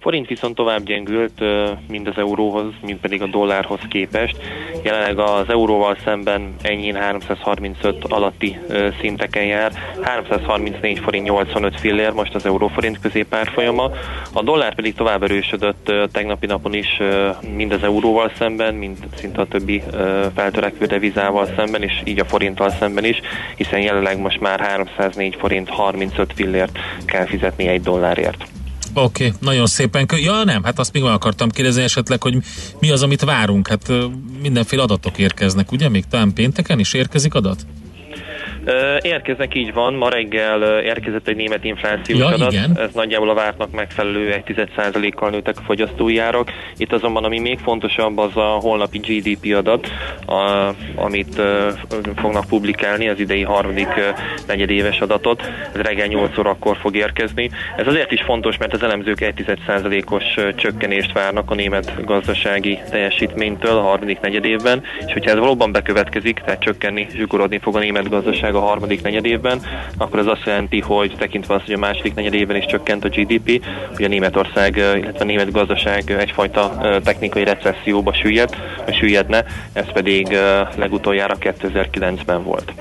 Forint 0.00 0.28
viszont 0.28 0.54
tovább 0.54 0.82
gyengült 0.82 1.40
mind 1.88 2.06
az 2.06 2.16
euróhoz, 2.16 2.72
mind 2.82 2.98
pedig 2.98 3.22
a 3.22 3.26
dollárhoz 3.26 3.80
képest. 3.88 4.36
Jelenleg 4.82 5.18
az 5.18 5.48
euróval 5.48 5.96
szemben 6.04 6.54
enyhén 6.62 6.94
335 6.94 8.04
alatti 8.04 8.58
szinteken 9.00 9.44
jár. 9.44 9.72
334 10.02 10.98
forint 10.98 11.26
85 11.26 11.80
fillér 11.80 12.12
most 12.12 12.34
az 12.34 12.46
euróforint 12.46 13.00
középárfolyama. 13.00 13.90
A 14.32 14.42
dollár 14.42 14.74
pedig 14.74 14.94
tovább 14.94 15.22
erősödött 15.22 15.92
tegnapi 16.12 16.46
napon 16.46 16.74
is 16.74 17.00
mind 17.56 17.72
az 17.72 17.82
euróval 17.82 18.30
szemben, 18.38 18.74
mind 18.74 18.96
szinte 19.14 19.40
a 19.40 19.46
többi 19.46 19.82
feltörekvő 20.34 20.86
devizával 20.86 21.48
szemben, 21.56 21.82
és 21.82 22.02
így 22.04 22.20
a 22.20 22.24
forinttal 22.24 22.70
szemben 22.70 23.04
is, 23.04 23.20
hiszen 23.56 23.80
jelenleg 23.80 24.18
most 24.18 24.40
már 24.40 24.60
304 24.60 25.36
forint 25.36 25.68
35 25.68 26.32
fillért 26.32 26.78
kell 27.04 27.26
fizetni 27.26 27.66
egy 27.66 27.82
dollárért. 27.82 28.44
Oké, 29.02 29.26
okay, 29.26 29.38
nagyon 29.40 29.66
szépen. 29.66 30.06
Ja, 30.22 30.44
nem, 30.44 30.62
hát 30.62 30.78
azt 30.78 30.92
még 30.92 31.02
meg 31.02 31.12
akartam 31.12 31.50
kérdezni 31.50 31.82
esetleg, 31.82 32.22
hogy 32.22 32.36
mi 32.80 32.90
az, 32.90 33.02
amit 33.02 33.20
várunk. 33.20 33.68
Hát 33.68 33.92
mindenféle 34.42 34.82
adatok 34.82 35.18
érkeznek, 35.18 35.72
ugye? 35.72 35.88
Még 35.88 36.04
talán 36.10 36.32
pénteken 36.32 36.78
is 36.78 36.92
érkezik 36.92 37.34
adat? 37.34 37.66
Érkeznek, 39.00 39.54
így 39.54 39.72
van. 39.72 39.94
Ma 39.94 40.08
reggel 40.08 40.80
érkezett 40.80 41.28
egy 41.28 41.36
német 41.36 41.64
inflációs 41.64 42.18
ja, 42.18 42.26
adat. 42.26 42.52
Igen. 42.52 42.78
Ez 42.78 42.90
nagyjából 42.94 43.28
a 43.28 43.34
vártnak 43.34 43.70
megfelelő 43.70 44.32
egy 44.32 44.42
10%-kal 44.46 45.30
nőttek 45.30 45.58
a 45.58 45.62
fogyasztói 45.62 46.18
árak. 46.18 46.50
Itt 46.76 46.92
azonban, 46.92 47.24
ami 47.24 47.38
még 47.38 47.58
fontosabb, 47.58 48.18
az 48.18 48.36
a 48.36 48.40
holnapi 48.40 48.98
GDP 48.98 49.54
adat, 49.54 49.88
a, 50.26 50.68
amit 50.94 51.42
fognak 52.16 52.44
publikálni, 52.46 53.08
az 53.08 53.20
idei 53.20 53.42
harmadik 53.42 53.88
negyedéves 54.46 55.00
adatot. 55.00 55.42
Ez 55.74 55.80
reggel 55.80 56.06
8 56.06 56.38
órakor 56.38 56.76
fog 56.76 56.96
érkezni. 56.96 57.50
Ez 57.76 57.86
azért 57.86 58.12
is 58.12 58.22
fontos, 58.22 58.56
mert 58.56 58.72
az 58.72 58.82
elemzők 58.82 59.20
egy 59.20 59.44
10%-os 59.46 60.54
csökkenést 60.56 61.12
várnak 61.12 61.50
a 61.50 61.54
német 61.54 62.04
gazdasági 62.04 62.78
teljesítménytől 62.90 63.76
a 63.76 63.82
harmadik 63.82 64.20
negyedévben, 64.20 64.82
és 65.06 65.12
hogyha 65.12 65.30
ez 65.30 65.38
valóban 65.38 65.72
bekövetkezik, 65.72 66.40
tehát 66.44 66.60
csökkenni, 66.60 67.06
zsugorodni 67.14 67.58
fog 67.58 67.76
a 67.76 67.78
német 67.78 68.08
gazdaság 68.08 68.56
a 68.58 68.66
harmadik 68.66 69.02
negyedévben, 69.02 69.62
akkor 69.96 70.18
ez 70.18 70.26
azt 70.26 70.44
jelenti, 70.44 70.80
hogy 70.80 71.14
tekintve 71.18 71.54
azt, 71.54 71.64
hogy 71.64 71.74
a 71.74 71.78
második 71.78 72.14
negyedében 72.14 72.56
is 72.56 72.66
csökkent 72.66 73.04
a 73.04 73.08
GDP, 73.08 73.64
hogy 73.94 74.04
a 74.04 74.08
Németország, 74.08 74.76
illetve 74.76 75.20
a 75.20 75.24
német 75.24 75.52
gazdaság 75.52 76.10
egyfajta 76.10 76.78
technikai 77.04 77.44
recesszióba 77.44 78.12
süllyed, 78.14 78.56
vagy 78.84 78.96
süllyedne, 78.96 79.44
ez 79.72 79.92
pedig 79.92 80.38
legutoljára 80.76 81.36
2009-ben 81.40 82.42
volt. 82.42 82.72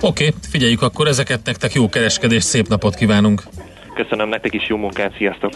Oké, 0.00 0.26
okay, 0.26 0.40
figyeljük 0.50 0.82
akkor 0.82 1.06
ezeket 1.06 1.40
nektek 1.44 1.72
jó 1.72 1.88
kereskedés, 1.88 2.42
szép 2.42 2.68
napot 2.68 2.94
kívánunk! 2.94 3.42
Köszönöm 3.94 4.28
nektek 4.28 4.54
is 4.54 4.68
jó 4.68 4.76
munkát, 4.76 5.14
sziasztok! 5.16 5.52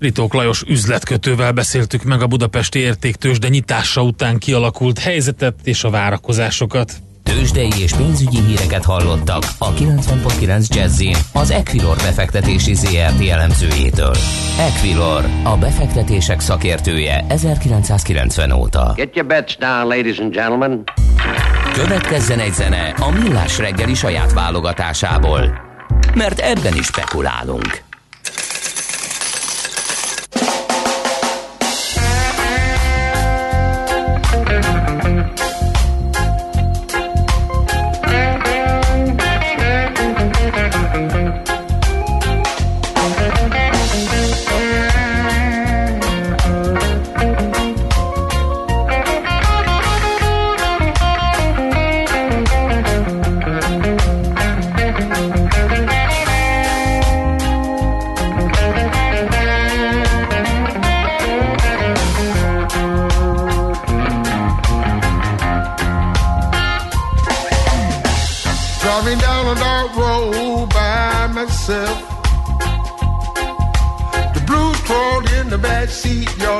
Ritók 0.00 0.34
Lajos 0.34 0.62
üzletkötővel 0.62 1.52
beszéltük 1.52 2.02
meg 2.02 2.22
a 2.22 2.26
budapesti 2.26 2.78
értéktős, 2.78 3.38
de 3.38 3.48
nyitása 3.48 4.02
után 4.02 4.38
kialakult 4.38 4.98
helyzetet 4.98 5.54
és 5.64 5.84
a 5.84 5.90
várakozásokat. 5.90 6.92
Tőzsdei 7.34 7.70
és 7.82 7.92
pénzügyi 7.92 8.40
híreket 8.40 8.84
hallottak 8.84 9.42
a 9.58 9.72
90.9 9.72 10.68
jazz 10.68 11.02
az 11.32 11.50
Equilor 11.50 11.96
befektetési 11.96 12.74
ZRT 12.74 13.28
elemzőjétől. 13.28 14.14
Equilor, 14.58 15.24
a 15.44 15.56
befektetések 15.56 16.40
szakértője 16.40 17.24
1990 17.28 18.52
óta. 18.52 18.92
Get 18.96 19.16
your 19.16 19.28
bets 19.28 19.58
down, 19.58 19.86
ladies 19.86 20.18
and 20.18 20.32
gentlemen. 20.32 20.82
Következzen 21.72 22.38
egy 22.38 22.52
zene 22.52 22.94
a 22.98 23.10
Millás 23.10 23.58
reggeli 23.58 23.94
saját 23.94 24.32
válogatásából, 24.32 25.60
mert 26.14 26.38
ebben 26.38 26.76
is 26.76 26.86
spekulálunk. 26.86 27.89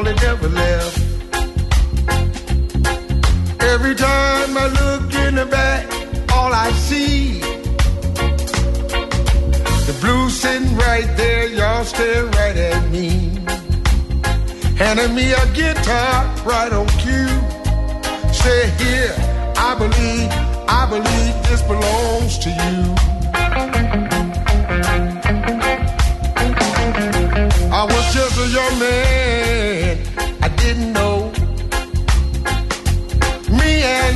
all 0.01 0.05
that 0.05 0.43
left. 0.43 0.99
Every 3.61 3.95
time 3.95 4.57
I 4.57 4.67
look 4.81 5.15
in 5.27 5.35
the 5.35 5.45
back, 5.45 5.87
all 6.35 6.53
I 6.55 6.71
see 6.73 7.41
the 9.89 9.95
blue 10.01 10.31
sitting 10.31 10.75
right 10.77 11.09
there, 11.19 11.49
y'all 11.49 11.85
staring 11.85 12.31
right 12.31 12.57
at 12.57 12.91
me, 12.91 13.11
handing 14.79 15.15
me 15.15 15.33
a 15.33 15.47
guitar 15.53 16.25
right 16.47 16.73
on 16.73 16.87
cue. 17.03 17.37
Say 18.33 18.71
here, 18.83 19.15
I 19.69 19.75
believe, 19.83 20.31
I 20.67 20.87
believe 20.89 21.35
this 21.49 21.63
belongs 21.63 22.39
to 22.45 22.49
you. 22.49 22.95
I 27.73 27.85
was 27.85 28.15
just 28.15 28.39
a 28.39 28.47
young 28.49 28.79
man. 28.79 29.20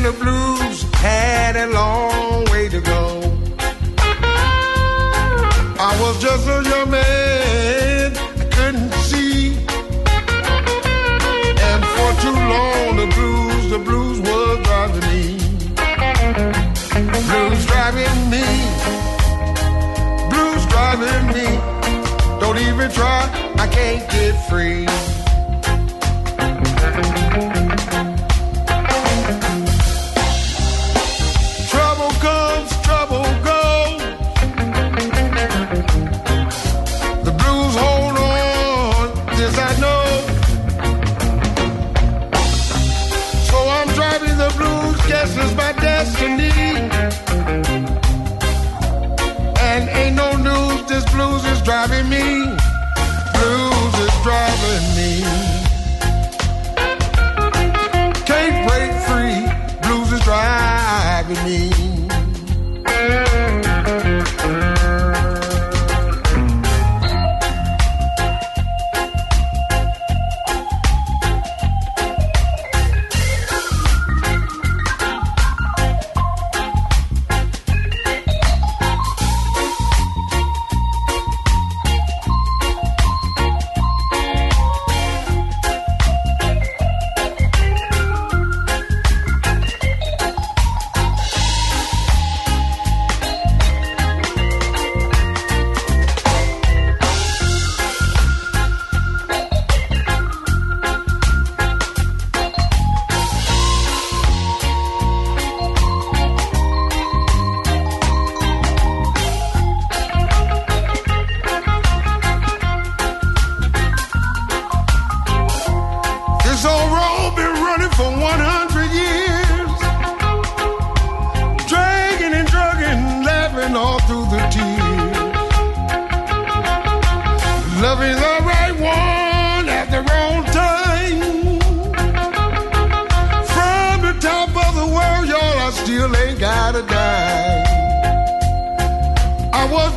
the 0.05 0.13
blues 0.13 0.83
had 1.01 1.57
a 1.57 1.67
long 1.69 2.45
way 2.53 2.69
to 2.69 2.79
go. 2.83 3.23
I 5.81 5.93
was 5.99 6.21
just 6.21 6.47
a 6.47 6.61
young 6.71 6.91
man, 6.91 8.15
I 8.43 8.45
couldn't 8.57 8.93
see. 9.09 9.57
And 11.69 11.83
for 11.95 12.11
too 12.25 12.39
long, 12.53 12.97
the 13.01 13.09
blues, 13.17 13.71
the 13.71 13.79
blues 13.79 14.21
were 14.29 14.57
driving 14.69 15.07
me. 15.11 15.23
Blues 17.31 17.65
driving 17.73 18.21
me. 18.35 18.47
Blues 20.33 20.63
driving 20.67 21.27
me. 21.37 21.49
Don't 22.41 22.59
even 22.59 22.91
try, 22.91 23.21
I 23.57 23.67
can't 23.69 24.05
get 24.11 24.35
free. 24.51 25.14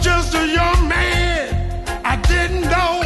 Just 0.01 0.33
a 0.33 0.45
young 0.45 0.87
man, 0.87 1.47
I 2.03 2.15
didn't 2.27 2.67
know. 2.69 2.99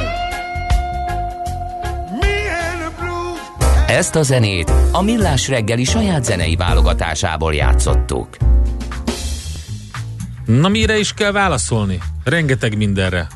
Me 2.20 2.36
and 2.50 2.80
the 2.80 2.92
blues. 3.00 3.88
Ezt 3.88 4.16
a 4.16 4.24
zenét 4.24 4.72
a 4.92 5.02
Millás 5.02 5.48
reggeli 5.48 5.84
saját 5.84 6.24
zenei 6.24 6.56
válogatásából 6.56 7.54
játszottuk. 7.54 8.38
Na 10.46 10.68
mire 10.68 10.98
is 10.98 11.14
kell 11.14 11.32
válaszolni? 11.32 12.00
Rengeteg 12.24 12.78
mindenre. 12.78 13.28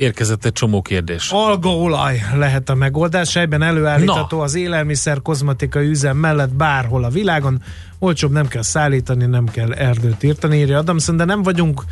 Érkezett 0.00 0.44
egy 0.44 0.52
csomó 0.52 0.82
kérdés. 0.82 1.30
Algaolaj 1.30 2.20
lehet 2.34 2.70
a 2.70 2.74
megoldás, 2.74 3.36
egyben 3.36 3.62
előállítható 3.62 4.36
Na. 4.36 4.42
az 4.42 4.54
élelmiszer 4.54 5.22
kozmetikai 5.22 5.86
üzem 5.86 6.16
mellett 6.16 6.54
bárhol 6.54 7.04
a 7.04 7.08
világon. 7.08 7.62
Olcsóbb 7.98 8.32
nem 8.32 8.48
kell 8.48 8.62
szállítani, 8.62 9.24
nem 9.24 9.44
kell 9.44 9.72
erdőt 9.72 10.22
írtani, 10.22 10.56
írja 10.56 10.78
Adamson, 10.78 11.16
de 11.16 11.24
nem 11.24 11.42
vagyunk 11.42 11.84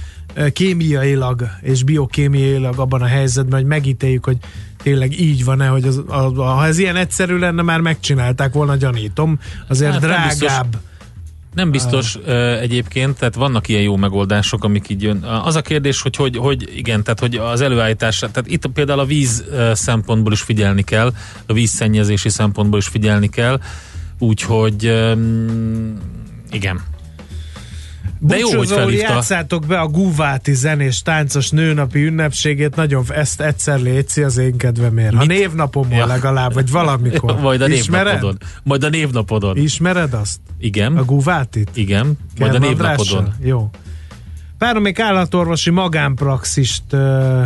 kémiailag 0.53 1.49
és 1.61 1.85
biokémiailag 1.85 2.79
abban 2.79 3.03
a 3.03 3.07
helyzetben, 3.07 3.59
hogy 3.59 3.69
megítéljük, 3.69 4.25
hogy 4.25 4.37
tényleg 4.83 5.21
így 5.21 5.45
van-e, 5.45 5.67
hogy 5.67 5.85
az, 5.85 6.03
a, 6.07 6.39
a, 6.39 6.43
ha 6.43 6.67
ez 6.67 6.79
ilyen 6.79 6.97
egyszerű 6.97 7.39
lenne, 7.39 7.63
már 7.63 7.81
megcsinálták 7.81 8.53
volna, 8.53 8.77
gyanítom. 8.77 9.39
Azért 9.69 9.93
Hát 9.93 10.01
drágább. 10.01 10.77
Nem 11.59 11.71
biztos 11.71 12.15
uh, 12.15 12.61
egyébként, 12.61 13.19
tehát 13.19 13.35
vannak 13.35 13.69
ilyen 13.69 13.83
jó 13.83 13.97
megoldások, 13.97 14.65
amik 14.65 14.89
így 14.89 15.03
jön. 15.03 15.23
Az 15.23 15.57
a 15.57 15.61
kérdés, 15.61 16.03
hogy, 16.03 16.17
hogy, 16.17 16.37
hogy 16.37 16.73
igen, 16.77 17.03
tehát 17.03 17.21
hogy 17.21 17.37
az 17.37 17.61
előállítás, 17.61 18.19
tehát 18.19 18.45
itt 18.47 18.67
például 18.67 19.01
a 19.01 19.05
víz 19.05 19.45
szempontból 19.73 20.33
is 20.33 20.41
figyelni 20.41 20.83
kell, 20.83 21.13
a 21.47 21.53
vízszennyezési 21.53 22.29
szempontból 22.29 22.79
is 22.79 22.87
figyelni 22.87 23.29
kell, 23.29 23.61
úgyhogy 24.19 24.87
um, 24.87 25.99
igen. 26.51 26.81
De 28.19 28.39
jó, 28.39 28.57
hogy 28.57 28.69
felhívta. 28.69 29.13
játszátok 29.13 29.67
be 29.67 29.81
a 29.81 29.87
Guváti 29.87 30.55
zenés 30.55 31.03
táncos 31.03 31.51
nőnapi 31.51 32.05
ünnepségét, 32.05 32.77
nagyon 32.77 33.05
ezt 33.09 33.41
egyszer 33.41 33.81
létszi 33.81 34.23
az 34.23 34.37
én 34.37 34.57
kedvemért. 34.57 35.15
Mit? 35.15 35.27
névnapomon 35.27 35.99
Ja. 35.99 36.07
legalább, 36.07 36.55
vagy 36.55 36.71
valamikor. 36.71 37.41
Majd 37.41 37.61
a 37.61 37.69
Ismered? 37.69 38.05
névnapodon. 38.07 38.39
Majd 38.63 38.85
a 38.85 38.89
névnapodon. 38.89 39.57
Ismered 39.57 40.15
azt? 40.15 40.39
Igen. 40.59 40.97
A 40.97 41.05
Guvátit? 41.05 41.71
Igen. 41.75 42.07
Majd 42.39 42.55
a 42.55 42.59
Kern 42.59 42.65
névnapodon. 42.65 43.17
Andrással? 43.19 43.35
Jó. 43.43 43.71
Bármelyik 44.59 44.99
állatorvosi 45.01 45.71
magánpraxist 45.71 46.83
uh, 46.93 47.45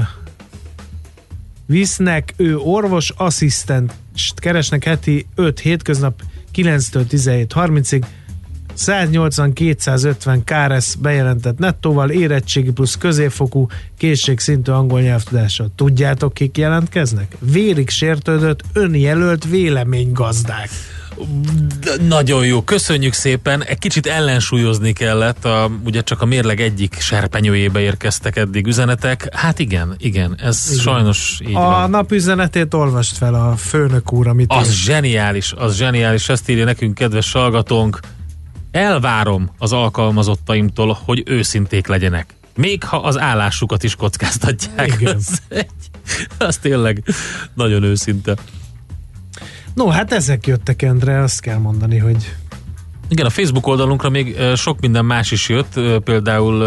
visznek, 1.66 2.35
ő 2.37 2.56
orvos 2.56 3.12
asszisztent 3.16 3.92
keresnek 4.35 4.85
heti 4.85 5.26
5 5.35 5.61
hétköznap 5.61 6.22
9-től 6.54 7.04
17.30-ig 7.11 8.02
180-250 8.76 10.38
KRS 10.44 10.94
bejelentett 10.94 11.58
nettóval, 11.58 12.11
érettségi 12.11 12.70
plusz 12.70 12.96
középfokú 12.96 13.66
készségszintű 13.98 14.72
angol 14.72 15.00
nyelvtudással. 15.00 15.70
Tudjátok, 15.76 16.35
kik 16.35 16.58
jelentkeznek? 16.58 17.37
Vérig 17.38 17.88
sértődött, 17.88 18.61
önjelölt 18.72 19.44
véleménygazdák. 19.44 20.70
Nagyon 22.08 22.46
jó, 22.46 22.62
köszönjük 22.62 23.12
szépen. 23.12 23.64
Egy 23.64 23.78
kicsit 23.78 24.06
ellensúlyozni 24.06 24.92
kellett, 24.92 25.44
a, 25.44 25.70
ugye 25.85 26.00
csak 26.00 26.20
a 26.20 26.24
mérleg 26.24 26.61
egyik 26.61 26.94
serpenyőjébe 26.98 27.80
érkeztek 27.80 28.37
eddig 28.37 28.66
üzenetek. 28.66 29.35
Hát 29.35 29.58
igen, 29.58 29.94
igen, 29.98 30.37
ez 30.42 30.66
igen. 30.70 30.82
sajnos 30.82 31.38
így 31.48 31.54
a 31.54 31.61
van. 31.61 31.90
napüzenetét 31.90 32.74
olvast 32.74 33.16
fel 33.16 33.35
a 33.35 33.56
főnök 33.56 34.12
úr, 34.12 34.28
amit 34.28 34.52
Az 34.52 34.66
ír. 34.68 34.72
zseniális, 34.74 35.52
az 35.56 35.76
zseniális, 35.76 36.28
ezt 36.28 36.48
írja 36.48 36.64
nekünk 36.64 36.94
kedves 36.94 37.32
hallgatónk. 37.32 38.00
Elvárom 38.72 39.50
az 39.58 39.72
alkalmazottaimtól, 39.72 40.98
hogy 41.04 41.22
őszinték 41.26 41.87
legyenek. 41.87 42.35
Még 42.56 42.85
ha 42.85 42.96
az 42.96 43.18
állásukat 43.18 43.82
is 43.82 43.94
kockáztatják. 43.94 44.96
Igen. 45.00 45.16
Az, 45.16 45.42
egy, 45.48 45.66
az 46.38 46.56
tényleg 46.56 47.02
nagyon 47.54 47.82
őszinte. 47.82 48.37
No, 49.74 49.88
hát 49.88 50.12
ezek 50.12 50.46
jöttek, 50.46 50.82
Endre, 50.82 51.22
azt 51.22 51.40
kell 51.40 51.58
mondani, 51.58 51.98
hogy 51.98 52.35
Igen, 53.08 53.26
a 53.26 53.30
Facebook 53.30 53.66
oldalunkra 53.66 54.08
még 54.08 54.37
sok 54.54 54.80
minden 54.80 55.04
más 55.04 55.30
is 55.30 55.48
jött, 55.48 56.02
például 56.04 56.58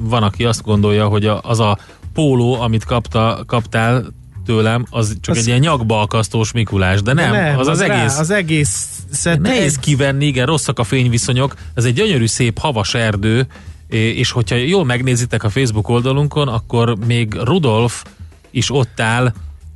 van, 0.00 0.22
aki 0.22 0.44
azt 0.44 0.62
gondolja, 0.62 1.06
hogy 1.06 1.26
az 1.42 1.60
a 1.60 1.78
póló, 2.12 2.60
amit 2.60 2.84
kapta, 2.84 3.42
kaptál 3.46 4.04
tőlem, 4.50 4.84
az 4.90 5.16
csak 5.20 5.34
Az- 5.34 5.40
egy 5.40 5.46
ilyen 5.46 5.58
nyakba 5.58 6.00
akasztós 6.00 6.52
Mikulás, 6.52 7.02
de 7.02 7.12
nem, 7.12 7.32
nem 7.32 7.58
az 7.58 7.68
az 7.68 7.80
rá- 7.80 7.98
egész... 7.98 8.18
az 8.18 8.30
egész 8.30 8.88
szett 9.10 9.40
Nehéz 9.40 9.76
kivenni, 9.76 10.26
igen, 10.26 10.46
rosszak 10.46 10.78
a 10.78 10.84
fényviszonyok. 10.84 11.54
Ez 11.74 11.84
egy 11.84 11.94
gyönyörű, 11.94 12.26
szép, 12.26 12.58
havas 12.58 12.94
erdő, 12.94 13.46
és 13.88 14.30
hogyha 14.30 14.56
jól 14.56 14.84
megnézitek 14.84 15.44
a 15.44 15.50
Facebook 15.50 15.88
oldalunkon, 15.88 16.48
akkor 16.48 16.96
még 17.06 17.34
Rudolf 17.34 18.04
is 18.50 18.70
ott 18.70 19.00
áll 19.00 19.32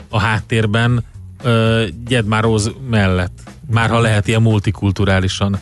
a 0.09 0.19
háttérben 0.19 1.05
uh, 1.45 1.83
Gyedmáróz 2.07 2.71
mellett. 2.91 3.39
Már 3.71 3.91
ha 3.91 4.01
lehet 4.01 4.29
ilyen 4.29 4.43
multikulturálisan. 4.43 5.59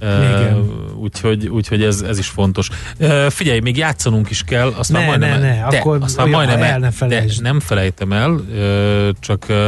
Uh, 0.00 0.98
úgyhogy, 1.00 1.48
úgyhogy 1.48 1.82
ez, 1.82 2.00
ez 2.00 2.18
is 2.18 2.26
fontos. 2.26 2.68
Uh, 2.98 3.26
figyelj, 3.26 3.60
még 3.60 3.76
játszanunk 3.76 4.30
is 4.30 4.42
kell, 4.42 4.72
aztán 4.76 5.00
Ne, 5.00 5.06
majdnem, 5.06 5.40
ne, 5.40 5.60
ne, 5.60 5.68
de, 5.68 5.76
akkor 5.76 5.98
aztán 6.00 6.26
olyan, 6.26 6.36
majdnem 6.36 6.62
el 6.62 6.78
ne 6.78 7.06
de 7.06 7.24
nem 7.40 7.60
felejtem 7.60 8.12
el, 8.12 8.30
uh, 8.30 9.08
csak 9.20 9.46
uh, 9.48 9.66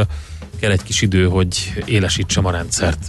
kell 0.59 0.71
egy 0.71 0.83
kis 0.83 1.01
idő, 1.01 1.25
hogy 1.25 1.83
élesítsem 1.85 2.45
a 2.45 2.51
rendszert. 2.51 2.99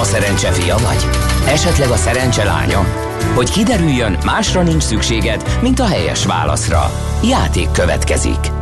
A 0.00 0.04
szerencse 0.04 0.52
fia 0.52 0.76
vagy? 0.76 1.06
Esetleg 1.46 1.88
a 1.90 1.96
szerencse 1.96 2.44
lánya? 2.44 2.84
Hogy 3.34 3.50
kiderüljön, 3.50 4.18
másra 4.24 4.62
nincs 4.62 4.82
szükséged, 4.82 5.58
mint 5.62 5.80
a 5.80 5.86
helyes 5.86 6.24
válaszra. 6.24 6.90
Játék 7.22 7.70
következik. 7.70 8.57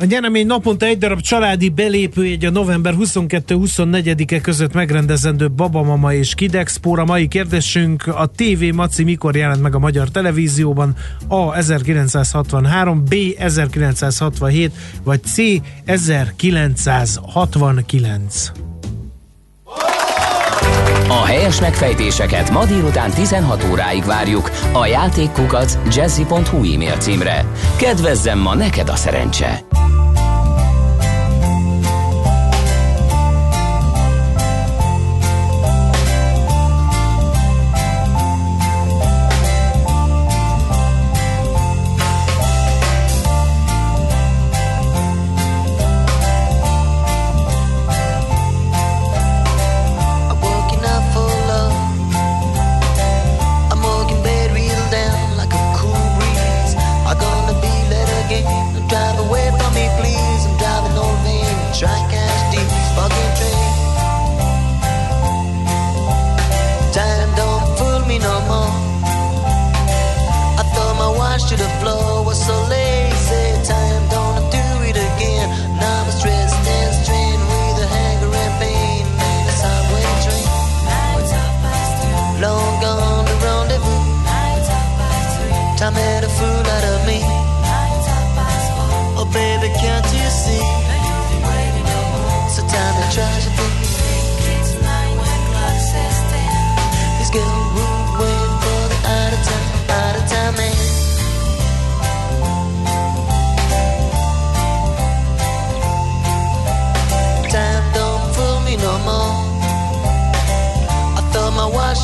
A 0.00 0.04
nyeremény 0.04 0.46
naponta 0.46 0.86
egy 0.86 0.98
darab 0.98 1.20
családi 1.20 1.68
belépőjegy 1.68 2.44
a 2.44 2.50
november 2.50 2.94
22-24-e 2.98 4.40
között 4.40 4.72
megrendezendő 4.72 5.50
Babamama 5.50 6.14
és 6.14 6.34
Kidexpóra. 6.34 7.04
Mai 7.04 7.28
kérdésünk 7.28 8.06
a 8.06 8.30
TV 8.36 8.74
Maci 8.74 9.04
mikor 9.04 9.36
jelent 9.36 9.62
meg 9.62 9.74
a 9.74 9.78
magyar 9.78 10.08
televízióban? 10.08 10.96
A. 11.28 11.54
1963, 11.54 13.04
B. 13.04 13.14
1967, 13.38 14.72
vagy 15.02 15.24
C. 15.24 15.36
1969. 15.84 18.50
A 21.08 21.24
helyes 21.24 21.60
megfejtéseket 21.60 22.50
ma 22.50 22.64
délután 22.64 23.10
16 23.10 23.64
óráig 23.70 24.04
várjuk 24.04 24.50
a 24.72 24.86
játékkukac 24.86 25.78
jazzy.hu 25.94 26.72
e-mail 26.72 26.96
címre. 26.96 27.44
Kedvezzem 27.76 28.38
ma 28.38 28.54
neked 28.54 28.88
a 28.88 28.96
szerencse! 28.96 29.77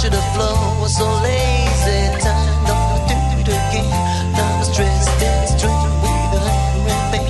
To 0.05 0.11
the 0.11 0.25
floor 0.35 0.59
was 0.83 0.93
so 0.97 1.09
lazy. 1.25 2.01
Time 2.21 2.61
don't 2.69 3.01
do 3.09 3.17
it 3.41 3.49
again. 3.49 3.89
Now 4.37 4.59
I'm 4.59 4.65
stressed 4.69 5.23
and 5.31 5.49
strained 5.49 5.97
with 6.03 6.37
a 6.37 6.41
hunger 6.45 6.93
and 6.93 7.05
pain 7.13 7.29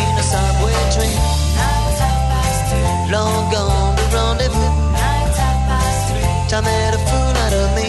in 0.00 0.20
a 0.20 0.24
subway 0.32 0.76
train. 0.94 1.20
Long 3.14 3.42
gone 3.52 3.96
the 3.96 4.06
rendezvous. 4.14 4.72
Time 6.50 6.66
had 6.68 6.94
a 6.98 7.00
fool 7.08 7.34
out 7.44 7.54
of 7.62 7.68
me. 7.78 7.88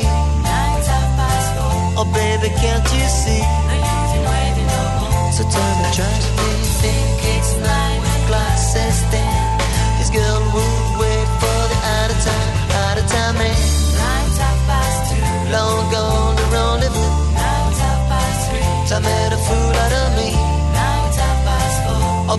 Oh 1.99 2.07
baby, 2.15 2.49
can't 2.61 2.87
you 2.95 3.07
see? 3.21 3.43
So 5.35 5.43
tell 5.55 5.71
me, 5.79 5.85
try 5.97 6.13
to 6.25 6.31
think 6.81 7.19
it's 7.35 7.51
nine 7.67 8.03
o'clock, 8.15 8.57
says 8.57 8.99
then. 9.11 9.59
This 9.99 10.09
girl 10.09 10.41
would 10.53 10.70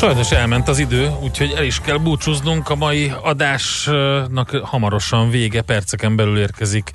Sajnos 0.00 0.30
elment 0.30 0.68
az 0.68 0.78
idő, 0.78 1.10
úgyhogy 1.22 1.52
el 1.56 1.64
is 1.64 1.80
kell 1.80 1.96
búcsúznunk. 1.96 2.68
A 2.68 2.74
mai 2.74 3.12
adásnak 3.22 4.50
hamarosan 4.50 5.30
vége, 5.30 5.62
perceken 5.62 6.16
belül 6.16 6.38
érkezik. 6.38 6.90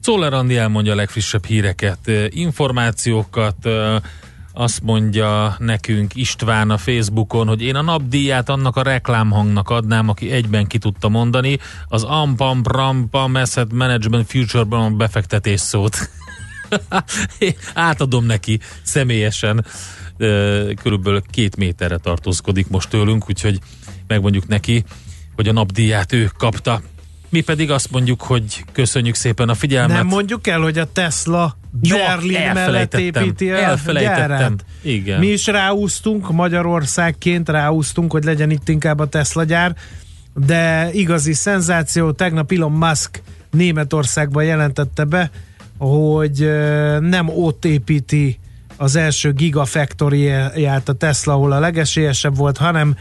Czoller 0.00 0.32
Andi 0.32 0.56
elmondja 0.56 0.92
a 0.92 0.94
legfrissebb 0.94 1.44
híreket, 1.44 2.10
információkat, 2.28 3.68
azt 4.52 4.82
mondja 4.82 5.56
nekünk 5.58 6.14
István 6.14 6.70
a 6.70 6.78
Facebookon, 6.78 7.46
hogy 7.46 7.62
én 7.62 7.74
a 7.74 7.82
napdíját 7.82 8.48
annak 8.48 8.76
a 8.76 8.82
reklámhangnak 8.82 9.70
adnám, 9.70 10.08
aki 10.08 10.30
egyben 10.30 10.66
ki 10.66 10.78
tudta 10.78 11.08
mondani, 11.08 11.58
az 11.88 12.02
Ampam 12.02 12.62
Prampam 12.62 13.34
Asset 13.34 13.72
Management 13.72 14.30
Future-ban 14.30 14.96
befektetés 14.96 15.60
szót. 15.60 16.10
Átadom 17.74 18.24
neki 18.24 18.60
személyesen, 18.82 19.64
körülbelül 20.82 21.22
két 21.30 21.56
méterre 21.56 21.96
tartózkodik 21.96 22.68
most 22.68 22.88
tőlünk, 22.88 23.28
úgyhogy 23.28 23.58
megmondjuk 24.06 24.48
neki, 24.48 24.84
hogy 25.34 25.48
a 25.48 25.52
napdíját 25.52 26.12
ő 26.12 26.30
kapta. 26.38 26.80
Mi 27.28 27.40
pedig 27.40 27.70
azt 27.70 27.90
mondjuk, 27.90 28.22
hogy 28.22 28.64
köszönjük 28.72 29.14
szépen 29.14 29.48
a 29.48 29.54
figyelmet. 29.54 29.96
Nem 29.96 30.06
mondjuk 30.06 30.46
el, 30.46 30.60
hogy 30.60 30.78
a 30.78 30.92
Tesla 30.92 31.56
Jó, 31.82 31.96
Berlin 31.96 32.50
mellett 32.54 32.94
építi 32.94 33.50
a 33.50 33.56
Elfelejtettem. 33.56 34.28
gyárát. 34.28 34.64
Igen. 34.82 35.18
Mi 35.18 35.26
is 35.26 35.46
ráúztunk, 35.46 36.32
Magyarországként 36.32 37.48
ráúztunk, 37.48 38.12
hogy 38.12 38.24
legyen 38.24 38.50
itt 38.50 38.68
inkább 38.68 38.98
a 38.98 39.08
Tesla 39.08 39.44
gyár, 39.44 39.74
de 40.34 40.90
igazi 40.92 41.32
szenzáció, 41.32 42.12
tegnap 42.12 42.52
Elon 42.52 42.72
Musk 42.72 43.22
Németországban 43.50 44.44
jelentette 44.44 45.04
be, 45.04 45.30
hogy 45.78 46.50
nem 47.00 47.28
ott 47.28 47.64
építi 47.64 48.38
az 48.82 48.96
első 48.96 49.32
gigafactory-ját 49.32 50.88
a 50.88 50.92
Tesla, 50.92 51.32
ahol 51.32 51.52
a 51.52 51.60
legesélyesebb 51.60 52.36
volt, 52.36 52.56
hanem 52.56 52.96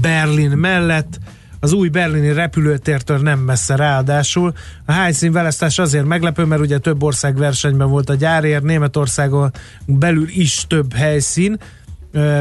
Berlin 0.00 0.50
mellett, 0.50 1.18
az 1.60 1.72
új 1.72 1.88
berlini 1.88 2.32
repülőtértől 2.32 3.18
nem 3.18 3.38
messze 3.38 3.76
ráadásul. 3.76 4.52
A 4.84 4.92
helyszínválasztás 4.92 5.78
azért 5.78 6.04
meglepő, 6.04 6.44
mert 6.44 6.60
ugye 6.60 6.78
több 6.78 7.02
ország 7.02 7.36
versenyben 7.36 7.88
volt 7.88 8.10
a 8.10 8.14
gyárért, 8.14 8.62
Németországon 8.62 9.52
belül 9.86 10.28
is 10.28 10.64
több 10.68 10.94
helyszín, 10.94 11.58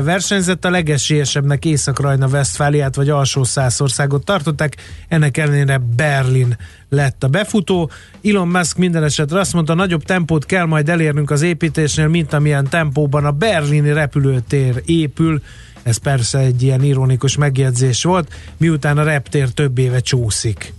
versenyzett 0.03 0.65
a 0.65 0.69
legesélyesebbnek 0.69 1.65
Észak-Rajna 1.65 2.27
Westfáliát 2.27 2.95
vagy 2.95 3.09
alsó 3.09 3.43
Szászországot 3.43 4.25
tartották, 4.25 4.75
ennek 5.07 5.37
ellenére 5.37 5.81
Berlin 5.95 6.57
lett 6.89 7.23
a 7.23 7.27
befutó. 7.27 7.91
Elon 8.23 8.47
Musk 8.47 8.77
minden 8.77 9.03
esetre 9.03 9.39
azt 9.39 9.53
mondta, 9.53 9.73
nagyobb 9.73 10.03
tempót 10.03 10.45
kell 10.45 10.65
majd 10.65 10.89
elérnünk 10.89 11.31
az 11.31 11.41
építésnél, 11.41 12.07
mint 12.07 12.33
amilyen 12.33 12.67
tempóban 12.69 13.25
a 13.25 13.31
berlini 13.31 13.91
repülőtér 13.91 14.81
épül. 14.85 15.41
Ez 15.83 15.97
persze 15.97 16.39
egy 16.39 16.63
ilyen 16.63 16.83
ironikus 16.83 17.37
megjegyzés 17.37 18.03
volt, 18.03 18.33
miután 18.57 18.97
a 18.97 19.03
reptér 19.03 19.49
több 19.49 19.77
éve 19.77 19.99
csúszik. 19.99 20.73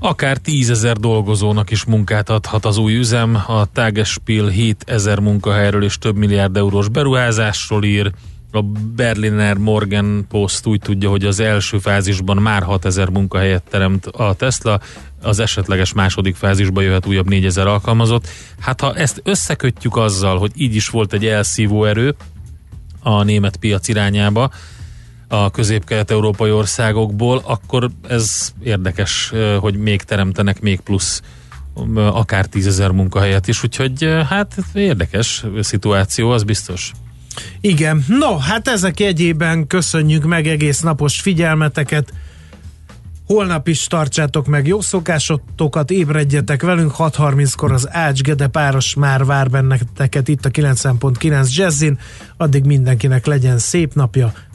Akár 0.00 0.36
tízezer 0.36 0.96
dolgozónak 0.96 1.70
is 1.70 1.84
munkát 1.84 2.30
adhat 2.30 2.64
az 2.64 2.76
új 2.76 2.96
üzem. 2.96 3.34
A 3.46 3.72
Tagesspiel 3.72 4.46
7000 4.46 5.18
munkahelyről 5.18 5.84
és 5.84 5.98
több 5.98 6.16
milliárd 6.16 6.56
eurós 6.56 6.88
beruházásról 6.88 7.84
ír. 7.84 8.12
A 8.52 8.62
Berliner 8.96 9.56
Morgan 9.56 10.26
Post 10.28 10.66
úgy 10.66 10.80
tudja, 10.80 11.10
hogy 11.10 11.24
az 11.24 11.40
első 11.40 11.78
fázisban 11.78 12.36
már 12.36 12.62
6000 12.62 13.08
munkahelyet 13.08 13.62
teremt 13.70 14.06
a 14.06 14.34
Tesla, 14.34 14.80
az 15.22 15.38
esetleges 15.38 15.92
második 15.92 16.36
fázisba 16.36 16.80
jöhet 16.80 17.06
újabb 17.06 17.28
4000 17.28 17.66
alkalmazott. 17.66 18.28
Hát 18.60 18.80
ha 18.80 18.94
ezt 18.94 19.20
összekötjük 19.24 19.96
azzal, 19.96 20.38
hogy 20.38 20.50
így 20.54 20.74
is 20.74 20.88
volt 20.88 21.12
egy 21.12 21.26
elszívó 21.26 21.84
erő 21.84 22.14
a 23.02 23.22
német 23.22 23.56
piac 23.56 23.88
irányába, 23.88 24.50
a 25.28 25.50
közép-kelet-európai 25.50 26.50
országokból, 26.50 27.42
akkor 27.44 27.90
ez 28.08 28.52
érdekes, 28.62 29.32
hogy 29.60 29.76
még 29.76 30.02
teremtenek 30.02 30.60
még 30.60 30.80
plusz 30.80 31.22
akár 31.94 32.46
tízezer 32.46 32.90
munkahelyet 32.90 33.48
is, 33.48 33.64
úgyhogy 33.64 34.08
hát 34.28 34.54
érdekes 34.72 35.44
szituáció, 35.60 36.30
az 36.30 36.42
biztos. 36.42 36.92
Igen, 37.60 38.04
no, 38.08 38.36
hát 38.36 38.68
ezek 38.68 39.00
egyében 39.00 39.66
köszönjük 39.66 40.24
meg 40.24 40.46
egész 40.46 40.80
napos 40.80 41.20
figyelmeteket. 41.20 42.12
Holnap 43.26 43.68
is 43.68 43.86
tartsátok 43.86 44.46
meg 44.46 44.66
jó 44.66 44.80
szokásotokat, 44.80 45.90
ébredjetek 45.90 46.62
velünk, 46.62 46.92
6.30-kor 46.98 47.72
az 47.72 47.88
Ács 47.90 48.20
Gede 48.20 48.46
páros 48.46 48.94
már 48.94 49.24
vár 49.24 49.50
benneteket 49.50 50.28
itt 50.28 50.44
a 50.44 50.50
90.9 50.50 51.54
Jazzin. 51.54 51.98
Addig 52.36 52.64
mindenkinek 52.64 53.26
legyen 53.26 53.58
szép 53.58 53.94
napja, 53.94 54.32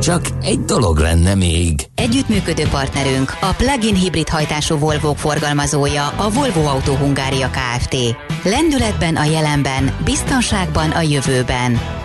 Csak 0.00 0.20
egy 0.42 0.60
dolog 0.60 0.98
lenne 0.98 1.34
még. 1.34 1.80
Együttműködő 1.94 2.64
partnerünk 2.70 3.36
a 3.40 3.54
plug-in 3.56 3.94
hibrid 3.94 4.28
hajtású 4.28 4.78
volvo 4.78 5.14
forgalmazója 5.14 6.06
a 6.06 6.30
Volvo 6.30 6.64
Autó 6.64 6.94
Hungária 6.94 7.50
Kft. 7.50 7.96
Lendületben 8.44 9.16
a 9.16 9.24
jelenben, 9.24 9.96
biztonságban 10.04 10.90
a 10.90 11.00
jövőben. 11.00 11.98